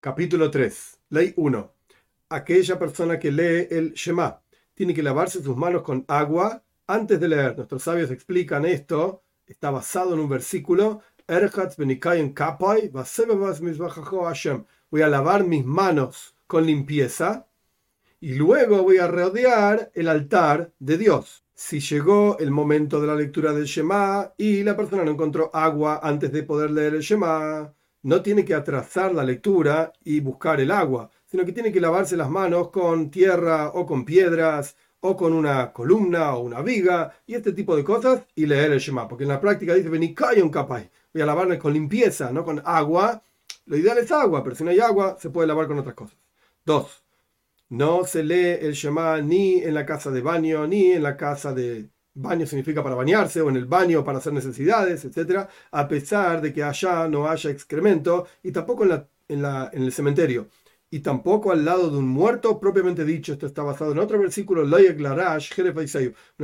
Capítulo 0.00 0.48
3. 0.48 1.00
Ley 1.10 1.34
1. 1.36 1.74
Aquella 2.28 2.78
persona 2.78 3.18
que 3.18 3.32
lee 3.32 3.66
el 3.68 3.94
Shema 3.94 4.40
tiene 4.72 4.94
que 4.94 5.02
lavarse 5.02 5.42
sus 5.42 5.56
manos 5.56 5.82
con 5.82 6.04
agua 6.06 6.62
antes 6.86 7.18
de 7.18 7.26
leer. 7.26 7.56
Nuestros 7.56 7.82
sabios 7.82 8.12
explican 8.12 8.64
esto. 8.64 9.24
Está 9.44 9.72
basado 9.72 10.14
en 10.14 10.20
un 10.20 10.28
versículo. 10.28 11.02
Voy 14.90 15.02
a 15.02 15.08
lavar 15.08 15.44
mis 15.44 15.64
manos 15.64 16.36
con 16.46 16.64
limpieza 16.64 17.48
y 18.20 18.34
luego 18.34 18.84
voy 18.84 18.98
a 18.98 19.08
rodear 19.08 19.90
el 19.94 20.06
altar 20.06 20.72
de 20.78 20.96
Dios. 20.96 21.44
Si 21.54 21.80
llegó 21.80 22.38
el 22.38 22.52
momento 22.52 23.00
de 23.00 23.08
la 23.08 23.16
lectura 23.16 23.52
del 23.52 23.64
Shema 23.64 24.32
y 24.36 24.62
la 24.62 24.76
persona 24.76 25.02
no 25.02 25.10
encontró 25.10 25.50
agua 25.52 25.98
antes 26.00 26.30
de 26.30 26.44
poder 26.44 26.70
leer 26.70 26.94
el 26.94 27.00
Shema, 27.00 27.74
no 28.02 28.22
tiene 28.22 28.44
que 28.44 28.54
atrasar 28.54 29.14
la 29.14 29.24
lectura 29.24 29.92
y 30.04 30.20
buscar 30.20 30.60
el 30.60 30.70
agua, 30.70 31.10
sino 31.26 31.44
que 31.44 31.52
tiene 31.52 31.72
que 31.72 31.80
lavarse 31.80 32.16
las 32.16 32.30
manos 32.30 32.70
con 32.70 33.10
tierra 33.10 33.70
o 33.74 33.86
con 33.86 34.04
piedras 34.04 34.76
o 35.00 35.16
con 35.16 35.32
una 35.32 35.72
columna 35.72 36.34
o 36.34 36.40
una 36.40 36.62
viga 36.62 37.14
y 37.26 37.34
este 37.34 37.52
tipo 37.52 37.76
de 37.76 37.84
cosas 37.84 38.22
y 38.34 38.46
leer 38.46 38.72
el 38.72 38.80
Shema, 38.80 39.06
porque 39.08 39.24
en 39.24 39.30
la 39.30 39.40
práctica 39.40 39.74
dice 39.74 39.88
un 40.42 40.50
capaz, 40.50 40.88
voy 41.12 41.22
a 41.22 41.26
lavarme 41.26 41.58
con 41.58 41.72
limpieza, 41.72 42.32
no 42.32 42.44
con 42.44 42.62
agua. 42.64 43.22
Lo 43.66 43.76
ideal 43.76 43.98
es 43.98 44.10
agua, 44.10 44.42
pero 44.42 44.56
si 44.56 44.64
no 44.64 44.70
hay 44.70 44.80
agua 44.80 45.16
se 45.20 45.30
puede 45.30 45.48
lavar 45.48 45.66
con 45.66 45.78
otras 45.78 45.94
cosas. 45.94 46.16
Dos, 46.64 47.04
no 47.68 48.04
se 48.04 48.22
lee 48.24 48.58
el 48.60 48.72
Shema 48.72 49.20
ni 49.20 49.62
en 49.62 49.74
la 49.74 49.86
casa 49.86 50.10
de 50.10 50.22
baño 50.22 50.66
ni 50.66 50.92
en 50.92 51.02
la 51.02 51.16
casa 51.16 51.52
de 51.52 51.90
baño 52.18 52.46
significa 52.46 52.82
para 52.82 52.94
bañarse 52.94 53.40
o 53.40 53.48
en 53.48 53.56
el 53.56 53.66
baño 53.66 54.04
para 54.04 54.18
hacer 54.18 54.32
necesidades, 54.32 55.04
etc., 55.04 55.48
a 55.70 55.88
pesar 55.88 56.40
de 56.40 56.52
que 56.52 56.62
allá 56.62 57.08
no 57.08 57.28
haya 57.28 57.50
excremento 57.50 58.26
y 58.42 58.52
tampoco 58.52 58.84
en, 58.84 58.90
la, 59.42 59.70
en, 59.72 59.82
el 59.82 59.92
cementerio 59.92 60.48
y 60.90 61.00
tampoco 61.00 61.52
al 61.52 61.64
lado 61.64 61.90
de 61.90 61.98
un 61.98 62.08
muerto 62.08 62.58
propiamente 62.58 63.04
dicho. 63.04 63.32
Esto 63.32 63.46
está 63.46 63.62
basado 63.62 63.92
en 63.92 63.98
otro 63.98 64.18
versículo, 64.18 64.62
una 64.62 64.78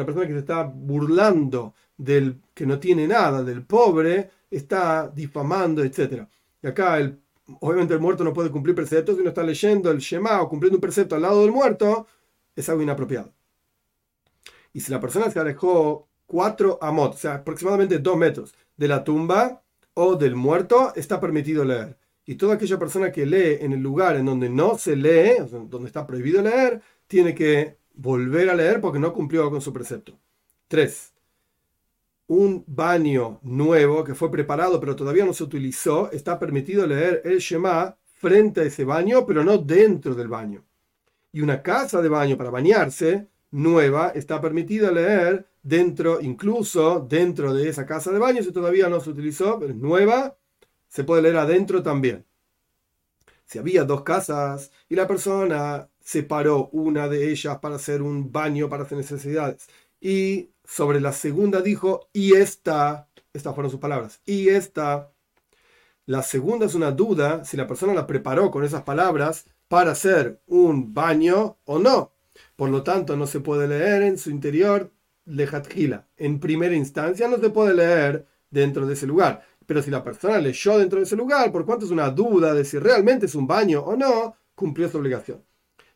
persona 0.05 0.27
que 0.27 0.33
se 0.33 0.39
está 0.39 0.65
burlando 0.65 1.75
del 1.97 2.41
que 2.53 2.67
no 2.67 2.79
tiene 2.79 3.09
nada, 3.09 3.43
del 3.43 3.65
pobre, 3.65 4.31
está 4.51 5.09
difamando, 5.09 5.83
etc. 5.83 6.27
Y 6.63 6.67
acá 6.67 6.99
el, 6.99 7.19
obviamente 7.61 7.95
el 7.95 8.01
muerto 8.01 8.23
no 8.25 8.33
puede 8.33 8.51
cumplir 8.51 8.75
preceptos, 8.75 9.15
si 9.15 9.21
uno 9.21 9.31
está 9.31 9.43
leyendo 9.43 9.91
el 9.91 9.99
Shema 9.99 10.43
o 10.43 10.49
cumpliendo 10.49 10.77
un 10.77 10.83
precepto 10.83 11.15
al 11.15 11.23
lado 11.23 11.43
del 11.43 11.53
muerto, 11.53 12.07
es 12.55 12.69
algo 12.69 12.83
inapropiado. 12.83 13.33
Y 14.75 14.81
si 14.81 14.91
la 14.93 15.01
persona 15.01 15.31
se 15.31 15.39
alejó 15.39 16.09
4 16.27 16.79
amot, 16.83 17.15
o 17.15 17.17
sea, 17.17 17.37
aproximadamente 17.37 17.99
2 17.99 18.17
metros 18.19 18.55
de 18.77 18.89
la 18.89 19.05
tumba 19.05 19.63
o 19.95 20.17
del 20.17 20.35
muerto, 20.35 20.93
está 20.97 21.21
permitido 21.21 21.65
leer. 21.65 21.97
Y 22.27 22.35
toda 22.35 22.55
aquella 22.55 22.79
persona 22.79 23.13
que 23.13 23.25
lee 23.25 23.59
en 23.61 23.73
el 23.73 23.81
lugar 23.81 24.17
en 24.17 24.27
donde 24.27 24.51
no 24.51 24.77
se 24.77 24.97
lee, 24.97 25.37
donde 25.71 25.87
está 25.87 26.07
prohibido 26.07 26.43
leer, 26.43 26.83
tiene 27.07 27.35
que 27.35 27.79
volver 27.95 28.51
a 28.51 28.55
leer 28.55 28.81
porque 28.81 28.99
no 28.99 29.13
cumplió 29.13 29.49
con 29.51 29.61
su 29.61 29.73
precepto. 29.73 30.19
3. 30.69 31.13
Un 32.27 32.65
baño 32.67 33.39
nuevo 33.43 34.03
que 34.03 34.15
fue 34.15 34.31
preparado 34.31 34.81
pero 34.81 34.97
todavía 34.97 35.25
no 35.25 35.35
se 35.35 35.45
utilizó, 35.45 36.11
está 36.11 36.39
permitido 36.39 36.87
leer 36.87 37.23
el 37.25 37.39
Shema 37.39 37.97
frente 38.15 38.63
a 38.63 38.65
ese 38.65 38.85
baño, 38.85 39.25
pero 39.27 39.45
no 39.45 39.59
dentro 39.59 40.15
del 40.15 40.29
baño. 40.29 40.65
Y 41.31 41.43
una 41.43 41.63
casa 41.63 42.01
de 42.01 42.09
baño 42.09 42.37
para 42.37 42.51
bañarse 42.51 43.29
nueva, 43.55 44.09
está 44.17 44.41
permitido 44.41 44.91
leer 44.91 45.47
dentro, 45.63 46.21
incluso 46.21 47.07
dentro 47.09 47.55
de 47.55 47.69
esa 47.69 47.87
casa 47.87 48.11
de 48.11 48.19
baño, 48.19 48.43
si 48.43 48.53
todavía 48.53 48.89
no 48.89 49.01
se 49.01 49.11
utilizó, 49.11 49.61
pero 49.61 49.73
es 49.73 49.79
nueva, 49.79 50.37
se 50.89 51.05
puede 51.05 51.23
leer 51.23 51.37
adentro 51.37 51.83
también. 51.83 52.27
Si 53.47 53.59
había 53.59 53.85
dos 53.85 54.03
casas 54.03 54.73
y 54.89 54.97
la 54.97 55.07
persona 55.07 55.89
separó 56.01 56.69
una 56.73 57.09
de 57.09 57.31
ellas 57.31 57.59
para 57.59 57.77
hacer 57.77 58.03
un 58.03 58.33
baño 58.33 58.69
para 58.69 58.83
hacer 58.83 58.99
necesidades 58.99 59.69
y 60.01 60.51
sobre 60.65 61.01
la 61.01 61.13
segunda 61.13 61.61
dijo, 61.61 62.09
y 62.13 62.35
esta, 62.35 63.09
estas 63.33 63.55
fueron 63.55 63.71
sus 63.71 63.81
palabras, 63.81 64.21
y 64.27 64.49
esta, 64.49 65.13
la 66.07 66.23
segunda 66.23 66.67
es 66.67 66.75
una 66.75 66.91
duda 66.91 67.45
si 67.45 67.57
la 67.57 67.69
persona 67.69 67.95
la 67.95 68.07
preparó 68.07 68.51
con 68.51 68.65
esas 68.65 68.83
palabras 68.83 69.47
para 69.69 69.93
hacer 69.93 70.43
un 70.47 70.93
baño 70.93 71.59
o 71.65 71.79
no. 71.79 72.14
Por 72.57 72.71
lo 72.71 72.83
tanto, 72.83 73.17
no 73.17 73.27
se 73.27 73.41
puede 73.41 73.69
leer 73.69 74.03
en 74.03 74.19
su 74.19 74.31
interior 74.31 74.93
lejatjila. 75.25 76.07
En 76.17 76.41
primera 76.41 76.75
instancia 76.75 77.29
no 77.29 77.39
se 77.39 77.51
puede 77.51 77.75
leer 77.75 78.27
dentro 78.51 78.87
de 78.87 78.95
ese 78.95 79.07
lugar. 79.07 79.45
Pero 79.67 79.83
si 79.83 79.91
la 79.91 80.05
persona 80.05 80.39
leyó 80.39 80.79
dentro 80.79 80.99
de 80.99 81.05
ese 81.05 81.17
lugar, 81.17 81.51
por 81.51 81.65
cuanto 81.65 81.87
es 81.87 81.91
una 81.91 82.11
duda 82.11 82.55
de 82.55 82.65
si 82.65 82.79
realmente 82.79 83.27
es 83.27 83.35
un 83.35 83.47
baño 83.47 83.81
o 83.81 83.97
no, 83.97 84.37
cumplió 84.55 84.89
su 84.89 84.99
obligación. 84.99 85.43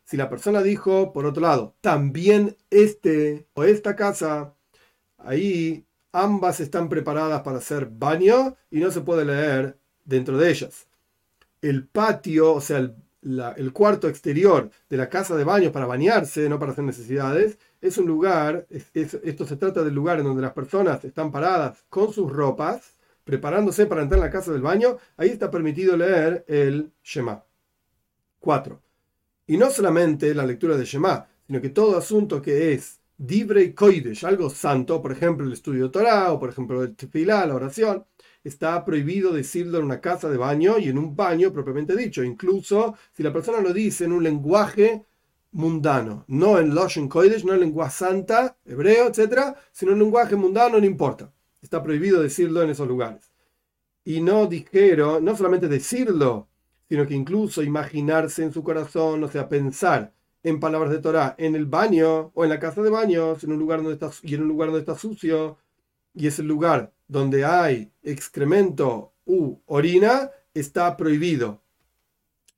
Si 0.04 0.16
la 0.16 0.30
persona 0.30 0.62
dijo, 0.62 1.12
por 1.12 1.26
otro 1.26 1.42
lado, 1.42 1.74
también 1.82 2.56
este 2.70 3.46
o 3.52 3.64
esta 3.64 3.94
casa, 3.94 4.54
ahí 5.18 5.84
ambas 6.12 6.60
están 6.60 6.88
preparadas 6.88 7.42
para 7.42 7.58
hacer 7.58 7.86
baño 7.86 8.56
y 8.70 8.80
no 8.80 8.90
se 8.90 9.02
puede 9.02 9.26
leer 9.26 9.78
dentro 10.06 10.38
de 10.38 10.50
ellas. 10.50 10.86
El 11.60 11.86
patio, 11.86 12.54
o 12.54 12.60
sea, 12.62 12.78
el 12.78 12.94
el 13.22 13.72
cuarto 13.72 14.08
exterior 14.08 14.70
de 14.88 14.96
la 14.96 15.08
casa 15.08 15.36
de 15.36 15.44
baño 15.44 15.72
para 15.72 15.86
bañarse, 15.86 16.48
no 16.48 16.58
para 16.58 16.72
hacer 16.72 16.84
necesidades, 16.84 17.58
es 17.80 17.98
un 17.98 18.06
lugar, 18.06 18.66
esto 18.70 19.46
se 19.46 19.56
trata 19.56 19.82
del 19.82 19.94
lugar 19.94 20.18
en 20.18 20.24
donde 20.24 20.42
las 20.42 20.52
personas 20.52 21.04
están 21.04 21.30
paradas 21.30 21.84
con 21.88 22.12
sus 22.12 22.30
ropas, 22.30 22.94
preparándose 23.24 23.86
para 23.86 24.02
entrar 24.02 24.18
en 24.18 24.24
la 24.24 24.32
casa 24.32 24.52
del 24.52 24.62
baño, 24.62 24.96
ahí 25.16 25.28
está 25.28 25.50
permitido 25.50 25.96
leer 25.96 26.44
el 26.48 26.92
Shema. 27.02 27.44
4. 28.40 28.80
Y 29.48 29.56
no 29.56 29.70
solamente 29.70 30.34
la 30.34 30.46
lectura 30.46 30.76
de 30.76 30.84
Shema, 30.84 31.26
sino 31.46 31.60
que 31.60 31.70
todo 31.70 31.98
asunto 31.98 32.40
que 32.40 32.72
es 32.72 33.00
Dibre 33.16 33.74
Koidesh, 33.74 34.24
algo 34.24 34.48
santo, 34.48 35.02
por 35.02 35.10
ejemplo 35.10 35.44
el 35.44 35.52
estudio 35.52 35.84
de 35.84 35.90
Torah, 35.90 36.32
o 36.32 36.38
por 36.38 36.50
ejemplo 36.50 36.82
el 36.84 36.94
Tefilá, 36.94 37.44
la 37.46 37.56
oración, 37.56 38.04
está 38.48 38.84
prohibido 38.84 39.32
decirlo 39.32 39.78
en 39.78 39.84
una 39.84 40.00
casa 40.00 40.28
de 40.28 40.36
baño 40.36 40.78
y 40.78 40.88
en 40.88 40.98
un 40.98 41.14
baño 41.14 41.52
propiamente 41.52 41.96
dicho, 41.96 42.24
incluso 42.24 42.96
si 43.12 43.22
la 43.22 43.32
persona 43.32 43.60
lo 43.60 43.72
dice 43.72 44.04
en 44.04 44.12
un 44.12 44.24
lenguaje 44.24 45.04
mundano, 45.52 46.24
no 46.28 46.58
en 46.58 46.74
Loshen 46.74 47.08
Kodesh, 47.08 47.44
no 47.44 47.54
en 47.54 47.60
lengua 47.60 47.90
santa, 47.90 48.56
hebreo, 48.64 49.08
etc., 49.08 49.54
sino 49.72 49.92
en 49.92 50.00
lenguaje 50.00 50.36
mundano, 50.36 50.78
no 50.78 50.86
importa. 50.86 51.32
Está 51.62 51.82
prohibido 51.82 52.22
decirlo 52.22 52.62
en 52.62 52.70
esos 52.70 52.86
lugares. 52.86 53.32
Y 54.04 54.20
no 54.20 54.46
dijeron, 54.46 55.24
no 55.24 55.36
solamente 55.36 55.68
decirlo, 55.68 56.48
sino 56.88 57.06
que 57.06 57.14
incluso 57.14 57.62
imaginarse 57.62 58.42
en 58.42 58.52
su 58.52 58.62
corazón, 58.62 59.22
o 59.24 59.28
sea, 59.28 59.48
pensar 59.48 60.12
en 60.42 60.60
palabras 60.60 60.90
de 60.90 60.98
Torah 61.00 61.34
en 61.38 61.54
el 61.54 61.66
baño 61.66 62.30
o 62.34 62.44
en 62.44 62.50
la 62.50 62.58
casa 62.58 62.82
de 62.82 62.90
baños, 62.90 63.44
en 63.44 63.52
un 63.52 63.58
lugar 63.58 63.82
donde 63.82 63.94
está, 63.94 64.10
y 64.22 64.34
en 64.34 64.42
un 64.42 64.48
lugar 64.48 64.68
donde 64.68 64.80
está 64.80 64.96
sucio, 64.96 65.58
y 66.18 66.26
es 66.26 66.38
el 66.40 66.46
lugar 66.46 66.92
donde 67.06 67.44
hay 67.44 67.92
excremento 68.02 69.12
u 69.24 69.56
orina, 69.66 70.30
está 70.52 70.96
prohibido. 70.96 71.62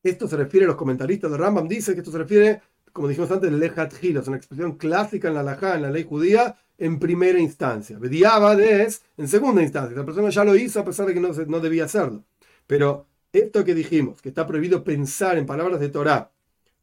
Esto 0.02 0.26
se 0.26 0.36
refiere, 0.36 0.66
los 0.66 0.76
comentaristas 0.76 1.30
de 1.30 1.36
Rambam 1.36 1.68
dicen 1.68 1.94
que 1.94 2.00
esto 2.00 2.10
se 2.10 2.18
refiere, 2.18 2.62
como 2.90 3.06
dijimos 3.06 3.30
antes, 3.30 3.52
lejat 3.52 3.92
es 4.02 4.28
una 4.28 4.38
expresión 4.38 4.78
clásica 4.78 5.28
en 5.28 5.34
la 5.34 5.40
halajá, 5.40 5.74
en 5.74 5.82
la 5.82 5.90
ley 5.90 6.04
judía, 6.08 6.56
en 6.78 6.98
primera 6.98 7.38
instancia. 7.38 7.98
Bediabad 7.98 8.58
es 8.60 9.02
en 9.18 9.28
segunda 9.28 9.62
instancia. 9.62 9.94
La 9.96 10.06
persona 10.06 10.30
ya 10.30 10.42
lo 10.42 10.56
hizo 10.56 10.80
a 10.80 10.84
pesar 10.84 11.06
de 11.06 11.12
que 11.12 11.20
no, 11.20 11.28
no 11.28 11.60
debía 11.60 11.84
hacerlo. 11.84 12.24
Pero 12.66 13.06
esto 13.30 13.62
que 13.62 13.74
dijimos, 13.74 14.22
que 14.22 14.30
está 14.30 14.46
prohibido 14.46 14.82
pensar 14.82 15.36
en 15.36 15.44
palabras 15.44 15.80
de 15.80 15.90
Torah, 15.90 16.30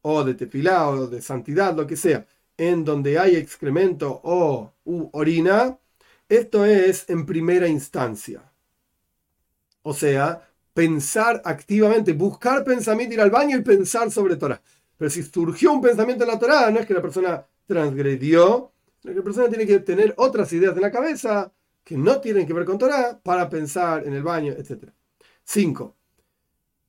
o 0.02 0.22
de 0.22 0.34
tefilá, 0.34 0.88
o 0.88 1.08
de 1.08 1.20
santidad, 1.20 1.74
lo 1.74 1.88
que 1.88 1.96
sea, 1.96 2.24
en 2.56 2.84
donde 2.84 3.18
hay 3.18 3.34
excremento 3.34 4.20
o 4.22 4.72
u 4.84 5.08
orina, 5.12 5.76
esto 6.28 6.64
es 6.64 7.08
en 7.08 7.24
primera 7.24 7.68
instancia. 7.68 8.42
O 9.82 9.94
sea, 9.94 10.46
pensar 10.74 11.40
activamente, 11.44 12.12
buscar 12.12 12.64
pensamiento, 12.64 13.14
ir 13.14 13.20
al 13.20 13.30
baño 13.30 13.56
y 13.56 13.62
pensar 13.62 14.10
sobre 14.10 14.36
Torah. 14.36 14.60
Pero 14.96 15.10
si 15.10 15.22
surgió 15.22 15.72
un 15.72 15.80
pensamiento 15.80 16.24
en 16.24 16.30
la 16.30 16.38
Torah, 16.38 16.70
no 16.70 16.80
es 16.80 16.86
que 16.86 16.94
la 16.94 17.02
persona 17.02 17.46
transgredió, 17.66 18.72
sino 19.00 19.14
que 19.14 19.18
la 19.18 19.24
persona 19.24 19.48
tiene 19.48 19.66
que 19.66 19.78
tener 19.80 20.14
otras 20.18 20.52
ideas 20.52 20.76
en 20.76 20.82
la 20.82 20.90
cabeza 20.90 21.52
que 21.84 21.96
no 21.96 22.20
tienen 22.20 22.46
que 22.46 22.52
ver 22.52 22.66
con 22.66 22.78
Torah 22.78 23.18
para 23.22 23.48
pensar 23.48 24.06
en 24.06 24.12
el 24.12 24.22
baño, 24.22 24.52
etc. 24.52 24.90
5. 25.44 25.96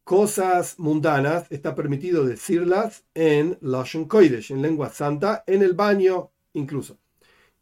Cosas 0.03 0.77
mundanas 0.79 1.45
está 1.49 1.75
permitido 1.75 2.25
decirlas 2.25 3.05
en 3.13 3.57
Lashon 3.61 4.05
Kodesh, 4.05 4.51
en 4.51 4.61
lengua 4.61 4.89
santa, 4.89 5.43
en 5.47 5.61
el 5.61 5.73
baño 5.73 6.31
incluso 6.53 6.97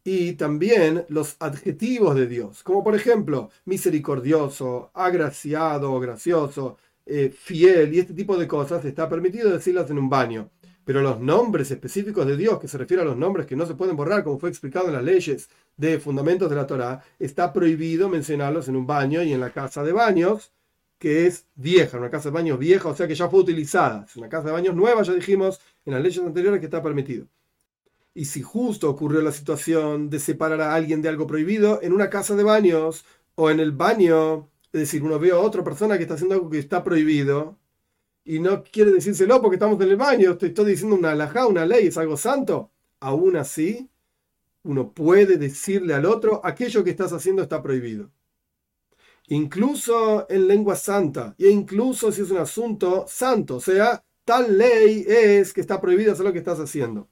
y 0.10 0.36
también 0.36 1.04
los 1.10 1.36
adjetivos 1.40 2.16
de 2.16 2.28
Dios, 2.28 2.64
como 2.64 2.82
por 2.82 2.96
ejemplo 2.96 3.50
misericordioso, 3.66 4.90
agraciado, 4.94 6.00
gracioso, 6.00 6.78
eh, 7.06 7.30
fiel 7.30 7.94
y 7.94 8.00
este 8.00 8.14
tipo 8.14 8.38
de 8.38 8.48
cosas 8.48 8.86
está 8.86 9.10
permitido 9.10 9.52
decirlas 9.52 9.90
en 9.92 9.98
un 9.98 10.10
baño. 10.10 10.50
Pero 10.86 11.02
los 11.02 11.20
nombres 11.20 11.72
específicos 11.72 12.26
de 12.26 12.38
Dios, 12.38 12.58
que 12.58 12.70
se 12.70 12.78
refiere 12.78 13.04
a 13.04 13.06
los 13.06 13.18
nombres 13.18 13.48
que 13.48 13.58
no 13.58 13.66
se 13.66 13.76
pueden 13.76 13.98
borrar, 13.98 14.24
como 14.24 14.40
fue 14.40 14.48
explicado 14.48 14.88
en 14.88 14.94
las 14.94 15.04
leyes 15.04 15.50
de 15.76 16.00
fundamentos 16.00 16.50
de 16.50 16.56
la 16.56 16.68
Torah, 16.68 17.04
está 17.20 17.52
prohibido 17.52 18.08
mencionarlos 18.08 18.70
en 18.70 18.78
un 18.78 18.88
baño 18.88 19.22
y 19.24 19.34
en 19.34 19.42
la 19.42 19.50
casa 19.50 19.84
de 19.84 19.92
baños, 19.92 20.54
que 21.00 21.28
es 21.28 21.48
vieja, 21.56 21.98
una 21.98 22.10
casa 22.10 22.30
de 22.30 22.36
baños 22.36 22.58
vieja, 22.58 22.88
o 22.88 22.96
sea 22.96 23.10
que 23.10 23.16
ya 23.16 23.28
fue 23.28 23.42
utilizada. 23.42 24.06
Es 24.08 24.16
una 24.16 24.30
casa 24.30 24.48
de 24.48 24.54
baños 24.54 24.74
nueva, 24.74 25.04
ya 25.04 25.14
dijimos 25.14 25.60
en 25.86 25.96
las 25.96 26.02
leyes 26.02 26.24
anteriores 26.24 26.62
que 26.62 26.68
está 26.68 26.82
permitido. 26.82 27.28
Y 28.18 28.26
si 28.26 28.42
justo 28.42 28.90
ocurrió 28.90 29.22
la 29.22 29.32
situación 29.32 30.10
de 30.10 30.20
separar 30.20 30.60
a 30.62 30.74
alguien 30.74 31.04
de 31.04 31.10
algo 31.10 31.28
prohibido 31.28 31.80
en 31.84 31.94
una 31.94 32.10
casa 32.10 32.36
de 32.36 32.44
baños 32.44 33.06
o 33.36 33.52
en 33.52 33.60
el 33.60 33.74
baño, 33.74 34.50
es 34.74 34.82
decir, 34.82 35.04
uno 35.04 35.20
ve 35.20 35.30
a 35.30 35.38
otra 35.38 35.64
persona 35.64 35.98
que 35.98 36.04
está 36.04 36.16
haciendo 36.16 36.34
algo 36.34 36.50
que 36.50 36.58
está 36.58 36.84
prohibido 36.84 37.60
y 38.26 38.40
no 38.40 38.64
quiere 38.64 38.92
decírselo 38.92 39.40
porque 39.40 39.58
estamos 39.58 39.80
en 39.82 39.90
el 39.90 39.98
baño, 39.98 40.32
estoy, 40.32 40.50
estoy 40.50 40.72
diciendo 40.72 40.96
una 40.96 41.12
alajá, 41.12 41.46
una 41.46 41.68
ley, 41.68 41.88
es 41.88 41.98
algo 42.00 42.18
santo, 42.18 42.72
aún 43.00 43.38
así 43.38 43.88
uno 44.64 44.94
puede 44.94 45.38
decirle 45.38 45.94
al 45.94 46.06
otro 46.06 46.42
aquello 46.44 46.84
que 46.84 46.90
estás 46.90 47.14
haciendo 47.14 47.44
está 47.44 47.62
prohibido 47.62 48.10
incluso 49.28 50.26
en 50.30 50.48
lengua 50.48 50.76
santa, 50.76 51.36
e 51.38 51.50
incluso 51.50 52.12
si 52.12 52.22
es 52.24 52.32
un 52.32 52.38
asunto 52.38 53.06
santo, 53.08 53.58
o 53.58 53.62
sea, 53.62 54.04
tal 54.26 54.58
ley 54.58 55.06
es 55.08 55.54
que 55.54 55.62
está 55.62 55.80
prohibido 55.80 56.14
hacer 56.14 56.26
lo 56.26 56.34
que 56.34 56.40
estás 56.40 56.60
haciendo. 56.60 57.10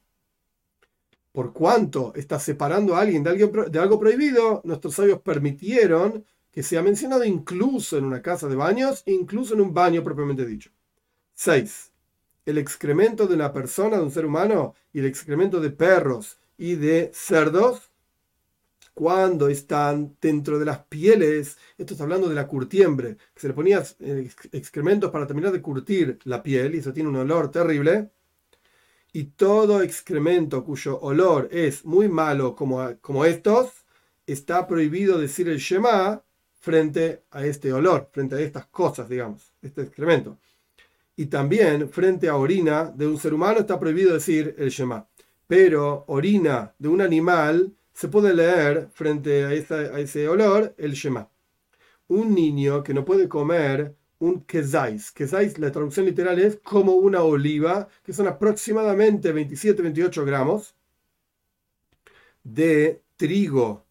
Por 1.35 1.51
cuanto 1.51 2.13
estás 2.15 2.43
separando 2.43 2.95
a 2.95 3.01
alguien 3.01 3.21
de, 3.21 3.67
de 3.69 3.79
algo 3.79 3.99
prohibido, 3.99 4.61
nuestros 4.63 4.95
sabios 4.95 5.19
permitieron 5.19 6.23
que 6.49 6.63
sea 6.63 6.81
mencionado 6.81 7.25
incluso 7.25 7.97
en 7.97 8.05
una 8.05 8.21
casa 8.21 8.47
de 8.47 8.55
baños, 8.55 9.03
incluso 9.05 9.53
en 9.53 9.59
un 9.59 9.73
baño 9.73 10.01
propiamente 10.01 10.45
dicho. 10.45 10.71
6. 11.33 11.91
El 12.45 12.57
excremento 12.57 13.27
de 13.27 13.35
una 13.35 13.51
persona, 13.51 13.97
de 13.97 14.03
un 14.03 14.11
ser 14.11 14.25
humano, 14.25 14.75
y 14.93 14.99
el 14.99 15.07
excremento 15.07 15.59
de 15.59 15.71
perros 15.71 16.39
y 16.57 16.75
de 16.75 17.11
cerdos 17.13 17.91
cuando 18.93 19.49
están 19.49 20.15
dentro 20.21 20.57
de 20.57 20.63
las 20.63 20.85
pieles, 20.85 21.57
esto 21.77 21.95
está 21.95 22.05
hablando 22.05 22.29
de 22.29 22.35
la 22.35 22.47
curtiembre, 22.47 23.17
que 23.33 23.41
se 23.41 23.49
le 23.49 23.53
ponía 23.53 23.83
eh, 23.99 24.29
excrementos 24.53 25.11
para 25.11 25.27
terminar 25.27 25.51
de 25.51 25.61
curtir 25.61 26.17
la 26.23 26.41
piel, 26.41 26.75
y 26.75 26.77
eso 26.77 26.93
tiene 26.93 27.09
un 27.09 27.17
olor 27.17 27.51
terrible, 27.51 28.09
y 29.15 29.23
todo 29.37 29.81
excremento 29.81 30.65
cuyo 30.65 30.99
olor 30.99 31.47
es 31.49 31.85
muy 31.85 32.09
malo 32.09 32.53
como, 32.53 32.99
como 32.99 33.23
estos, 33.23 33.85
está 34.27 34.67
prohibido 34.67 35.17
decir 35.19 35.47
el 35.47 35.57
Shema 35.57 36.21
frente 36.59 37.23
a 37.31 37.45
este 37.45 37.71
olor, 37.71 38.09
frente 38.11 38.35
a 38.35 38.41
estas 38.41 38.65
cosas, 38.65 39.07
digamos, 39.07 39.53
este 39.61 39.83
excremento. 39.83 40.37
Y 41.15 41.27
también 41.27 41.87
frente 41.87 42.27
a 42.27 42.35
orina 42.35 42.91
de 42.93 43.07
un 43.07 43.17
ser 43.17 43.33
humano 43.33 43.61
está 43.61 43.79
prohibido 43.79 44.13
decir 44.13 44.53
el 44.57 44.67
Shema. 44.67 45.07
Pero 45.47 46.03
orina 46.09 46.73
de 46.77 46.89
un 46.89 46.99
animal 46.99 47.73
se 47.93 48.09
puede 48.09 48.33
leer 48.33 48.89
frente 48.91 49.45
a, 49.45 49.53
ese 49.53 50.27
olor 50.27 50.75
el 50.77 50.91
Shema. 50.91 51.29
Un 52.09 52.35
niño 52.35 52.83
que 52.83 52.93
no 52.93 53.05
puede 53.05 53.29
comer 53.29 53.95
un 54.25 54.41
kezais. 54.45 55.11
Kezais, 55.11 55.57
la 55.59 55.71
traducción 55.71 56.05
literal 56.05 56.39
es 56.39 56.57
como 56.57 56.93
una 56.93 57.21
oliva, 57.23 57.87
que 58.03 58.13
son 58.13 58.27
aproximadamente 58.27 59.33
27-28 59.33 60.25
gramos 60.25 60.75
de 62.43 63.01
trigo. 63.17 63.85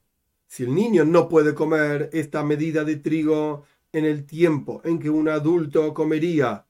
Si 0.46 0.64
el 0.64 0.75
niño 0.75 1.04
no 1.04 1.28
puede 1.28 1.54
comer 1.54 2.10
esta 2.12 2.44
medida 2.44 2.84
de 2.84 2.96
trigo 2.96 3.64
en 3.92 4.04
el 4.04 4.25
tiempo 4.26 4.81
en 4.84 4.98
que 4.98 5.10
un 5.10 5.28
adulto 5.28 5.94
comería 5.94 6.66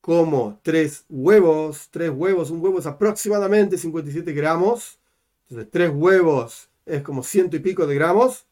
como 0.00 0.60
tres 0.62 1.04
huevos, 1.08 1.88
tres 1.90 2.10
huevos, 2.14 2.50
un 2.50 2.62
huevo 2.62 2.78
es 2.78 2.86
aproximadamente 2.86 3.76
57 3.76 4.32
gramos, 4.32 5.00
entonces 5.48 5.70
tres 5.70 5.90
huevos 5.94 6.70
es 6.86 7.02
como 7.02 7.22
ciento 7.22 7.56
y 7.56 7.60
pico 7.60 7.86
de 7.86 7.94
gramos. 7.94 8.46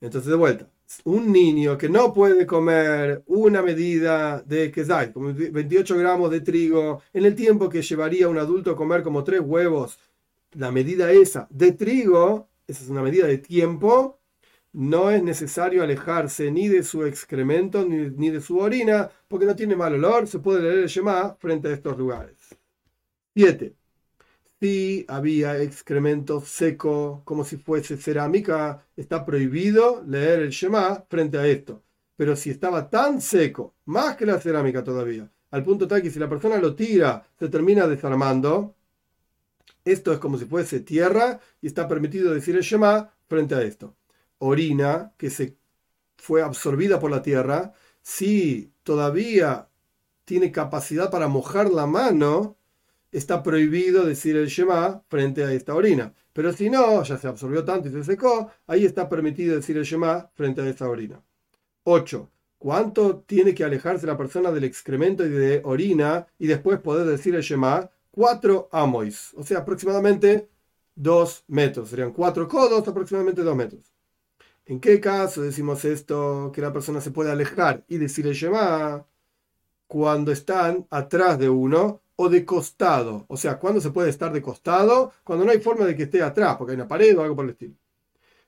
Entonces, 0.00 0.28
de 0.30 0.36
vuelta, 0.36 0.68
un 1.04 1.32
niño 1.32 1.78
que 1.78 1.88
no 1.88 2.12
puede 2.12 2.46
comer 2.46 3.22
una 3.26 3.62
medida 3.62 4.42
de 4.42 4.70
quesai, 4.70 5.12
como 5.12 5.32
28 5.32 5.96
gramos 5.96 6.30
de 6.30 6.40
trigo, 6.40 7.02
en 7.12 7.24
el 7.24 7.34
tiempo 7.34 7.68
que 7.68 7.82
llevaría 7.82 8.28
un 8.28 8.38
adulto 8.38 8.72
a 8.72 8.76
comer 8.76 9.02
como 9.02 9.24
tres 9.24 9.40
huevos, 9.40 9.98
la 10.52 10.70
medida 10.70 11.10
esa 11.12 11.46
de 11.50 11.72
trigo, 11.72 12.48
esa 12.66 12.84
es 12.84 12.90
una 12.90 13.02
medida 13.02 13.26
de 13.26 13.38
tiempo, 13.38 14.20
no 14.72 15.10
es 15.10 15.22
necesario 15.22 15.82
alejarse 15.82 16.50
ni 16.50 16.68
de 16.68 16.82
su 16.82 17.04
excremento 17.04 17.84
ni, 17.84 18.10
ni 18.10 18.30
de 18.30 18.40
su 18.40 18.58
orina, 18.58 19.10
porque 19.28 19.46
no 19.46 19.56
tiene 19.56 19.76
mal 19.76 19.94
olor, 19.94 20.26
se 20.26 20.38
puede 20.38 20.62
leer 20.62 20.78
el 20.78 20.88
Shema 20.88 21.36
frente 21.38 21.68
a 21.68 21.72
estos 21.72 21.98
lugares. 21.98 22.36
7 23.34 23.81
si 24.62 25.04
había 25.08 25.60
excremento 25.60 26.40
seco 26.40 27.22
como 27.24 27.44
si 27.44 27.56
fuese 27.56 27.96
cerámica, 27.96 28.86
está 28.96 29.26
prohibido 29.26 30.04
leer 30.06 30.38
el 30.38 30.50
Shema 30.50 31.04
frente 31.10 31.36
a 31.36 31.48
esto. 31.48 31.82
Pero 32.14 32.36
si 32.36 32.50
estaba 32.50 32.88
tan 32.88 33.20
seco, 33.20 33.74
más 33.86 34.16
que 34.16 34.24
la 34.24 34.38
cerámica 34.38 34.84
todavía, 34.84 35.28
al 35.50 35.64
punto 35.64 35.88
tal 35.88 36.00
que 36.00 36.12
si 36.12 36.20
la 36.20 36.28
persona 36.28 36.58
lo 36.58 36.76
tira, 36.76 37.26
se 37.40 37.48
termina 37.48 37.88
desarmando, 37.88 38.76
esto 39.84 40.12
es 40.12 40.20
como 40.20 40.38
si 40.38 40.44
fuese 40.44 40.78
tierra 40.78 41.40
y 41.60 41.66
está 41.66 41.88
permitido 41.88 42.32
decir 42.32 42.54
el 42.54 42.62
Shema 42.62 43.12
frente 43.26 43.56
a 43.56 43.62
esto. 43.62 43.96
Orina 44.38 45.12
que 45.16 45.30
se 45.30 45.56
fue 46.16 46.40
absorbida 46.40 47.00
por 47.00 47.10
la 47.10 47.22
tierra, 47.22 47.72
si 48.00 48.72
todavía 48.84 49.66
tiene 50.24 50.52
capacidad 50.52 51.10
para 51.10 51.26
mojar 51.26 51.68
la 51.68 51.86
mano, 51.88 52.58
está 53.12 53.42
prohibido 53.42 54.04
decir 54.04 54.36
el 54.36 54.48
Shema 54.48 55.02
frente 55.08 55.44
a 55.44 55.52
esta 55.52 55.74
orina. 55.74 56.14
Pero 56.32 56.52
si 56.52 56.70
no, 56.70 57.02
ya 57.02 57.18
se 57.18 57.28
absorbió 57.28 57.64
tanto 57.64 57.88
y 57.88 57.92
se 57.92 58.02
secó, 58.02 58.50
ahí 58.66 58.86
está 58.86 59.08
permitido 59.08 59.54
decir 59.54 59.76
el 59.76 59.84
Shema 59.84 60.30
frente 60.34 60.62
a 60.62 60.68
esta 60.68 60.88
orina. 60.88 61.22
8. 61.84 62.30
¿Cuánto 62.58 63.18
tiene 63.26 63.54
que 63.54 63.64
alejarse 63.64 64.06
la 64.06 64.16
persona 64.16 64.50
del 64.50 64.64
excremento 64.64 65.26
y 65.26 65.30
de 65.30 65.60
orina 65.64 66.26
y 66.38 66.46
después 66.46 66.80
poder 66.80 67.06
decir 67.06 67.34
el 67.34 67.42
Shema? 67.42 67.90
4 68.12 68.68
amois, 68.72 69.32
o 69.34 69.42
sea, 69.42 69.58
aproximadamente 69.58 70.48
2 70.94 71.44
metros. 71.48 71.88
Serían 71.88 72.12
4 72.12 72.48
codos, 72.48 72.86
aproximadamente 72.86 73.42
2 73.42 73.56
metros. 73.56 73.92
¿En 74.64 74.80
qué 74.80 75.00
caso 75.00 75.42
decimos 75.42 75.84
esto, 75.84 76.52
que 76.54 76.60
la 76.60 76.72
persona 76.72 77.00
se 77.00 77.10
puede 77.10 77.32
alejar 77.32 77.84
y 77.88 77.98
decir 77.98 78.26
el 78.26 78.34
Shema? 78.34 79.06
Cuando 79.86 80.30
están 80.30 80.86
atrás 80.90 81.38
de 81.38 81.50
uno 81.50 82.01
o 82.16 82.28
de 82.28 82.44
costado. 82.44 83.24
O 83.28 83.36
sea, 83.36 83.58
¿cuándo 83.58 83.80
se 83.80 83.90
puede 83.90 84.10
estar 84.10 84.32
de 84.32 84.42
costado? 84.42 85.12
Cuando 85.24 85.44
no 85.44 85.50
hay 85.50 85.60
forma 85.60 85.84
de 85.84 85.96
que 85.96 86.04
esté 86.04 86.22
atrás, 86.22 86.56
porque 86.56 86.72
hay 86.72 86.76
una 86.76 86.88
pared 86.88 87.16
o 87.18 87.22
algo 87.22 87.36
por 87.36 87.44
el 87.44 87.52
estilo. 87.52 87.74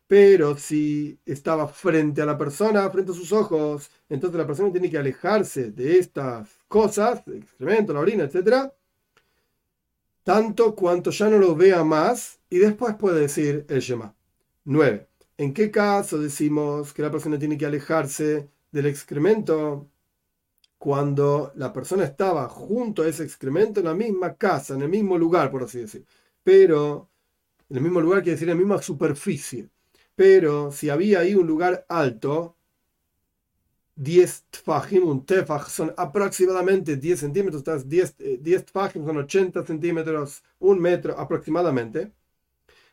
Pero 0.06 0.56
si 0.56 1.18
estaba 1.24 1.66
frente 1.66 2.20
a 2.22 2.26
la 2.26 2.36
persona, 2.36 2.88
frente 2.90 3.12
a 3.12 3.14
sus 3.14 3.32
ojos, 3.32 3.90
entonces 4.08 4.38
la 4.38 4.46
persona 4.46 4.70
tiene 4.70 4.90
que 4.90 4.98
alejarse 4.98 5.70
de 5.70 5.98
estas 5.98 6.48
cosas, 6.68 7.22
el 7.26 7.38
excremento, 7.38 7.94
la 7.94 8.00
orina, 8.00 8.24
etc. 8.24 8.70
Tanto 10.22 10.74
cuanto 10.74 11.10
ya 11.10 11.28
no 11.30 11.38
lo 11.38 11.54
vea 11.56 11.84
más 11.84 12.38
y 12.50 12.58
después 12.58 12.94
puede 12.96 13.20
decir 13.20 13.64
el 13.68 13.80
Shema. 13.80 14.14
9. 14.64 15.06
¿En 15.38 15.52
qué 15.52 15.70
caso 15.70 16.18
decimos 16.18 16.92
que 16.92 17.02
la 17.02 17.10
persona 17.10 17.38
tiene 17.38 17.58
que 17.58 17.66
alejarse 17.66 18.48
del 18.72 18.86
excremento? 18.86 19.88
Cuando 20.78 21.52
la 21.56 21.72
persona 21.72 22.04
estaba 22.04 22.48
junto 22.48 23.02
a 23.02 23.08
ese 23.08 23.24
excremento 23.24 23.80
en 23.80 23.86
la 23.86 23.94
misma 23.94 24.34
casa, 24.36 24.74
en 24.74 24.82
el 24.82 24.88
mismo 24.88 25.18
lugar, 25.18 25.50
por 25.50 25.62
así 25.62 25.78
decir. 25.78 26.04
Pero, 26.42 27.08
en 27.70 27.76
el 27.78 27.82
mismo 27.82 28.00
lugar 28.00 28.22
quiere 28.22 28.32
decir 28.32 28.48
en 28.48 28.56
la 28.56 28.60
misma 28.64 28.82
superficie. 28.82 29.68
Pero 30.16 30.70
si 30.72 30.90
había 30.90 31.20
ahí 31.20 31.34
un 31.34 31.46
lugar 31.46 31.86
alto, 31.88 32.56
10 33.96 34.44
tfajim, 34.50 35.06
un 35.06 35.24
tefaj 35.24 35.68
son 35.68 35.94
aproximadamente 35.96 36.96
10 36.96 37.20
centímetros, 37.20 37.88
10, 37.88 38.16
10 38.40 38.66
tfajim 38.66 39.04
son 39.06 39.16
80 39.18 39.64
centímetros, 39.64 40.42
un 40.58 40.80
metro 40.80 41.18
aproximadamente 41.18 42.12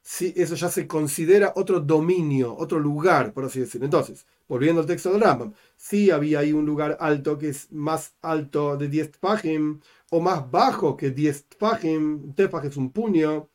si 0.01 0.33
eso 0.35 0.55
ya 0.55 0.69
se 0.69 0.87
considera 0.87 1.53
otro 1.55 1.79
dominio, 1.79 2.55
otro 2.57 2.79
lugar, 2.79 3.33
por 3.33 3.45
así 3.45 3.59
decirlo. 3.59 3.85
Entonces, 3.85 4.25
volviendo 4.51 4.81
al 4.81 4.85
texto 4.85 5.13
del 5.13 5.21
Rambam, 5.21 5.53
si 5.77 6.11
había 6.11 6.39
ahí 6.39 6.51
un 6.51 6.65
lugar 6.65 6.97
alto 6.99 7.37
que 7.37 7.47
es 7.47 7.71
más 7.71 8.17
alto 8.21 8.75
de 8.75 8.89
10 8.89 9.11
tfajim 9.11 9.79
o 10.09 10.19
más 10.19 10.51
bajo 10.51 10.97
que 10.97 11.09
10 11.09 11.45
tfajim, 11.47 12.33
tefaj 12.33 12.65
es 12.65 12.75
un 12.75 12.91
puño, 12.91 13.49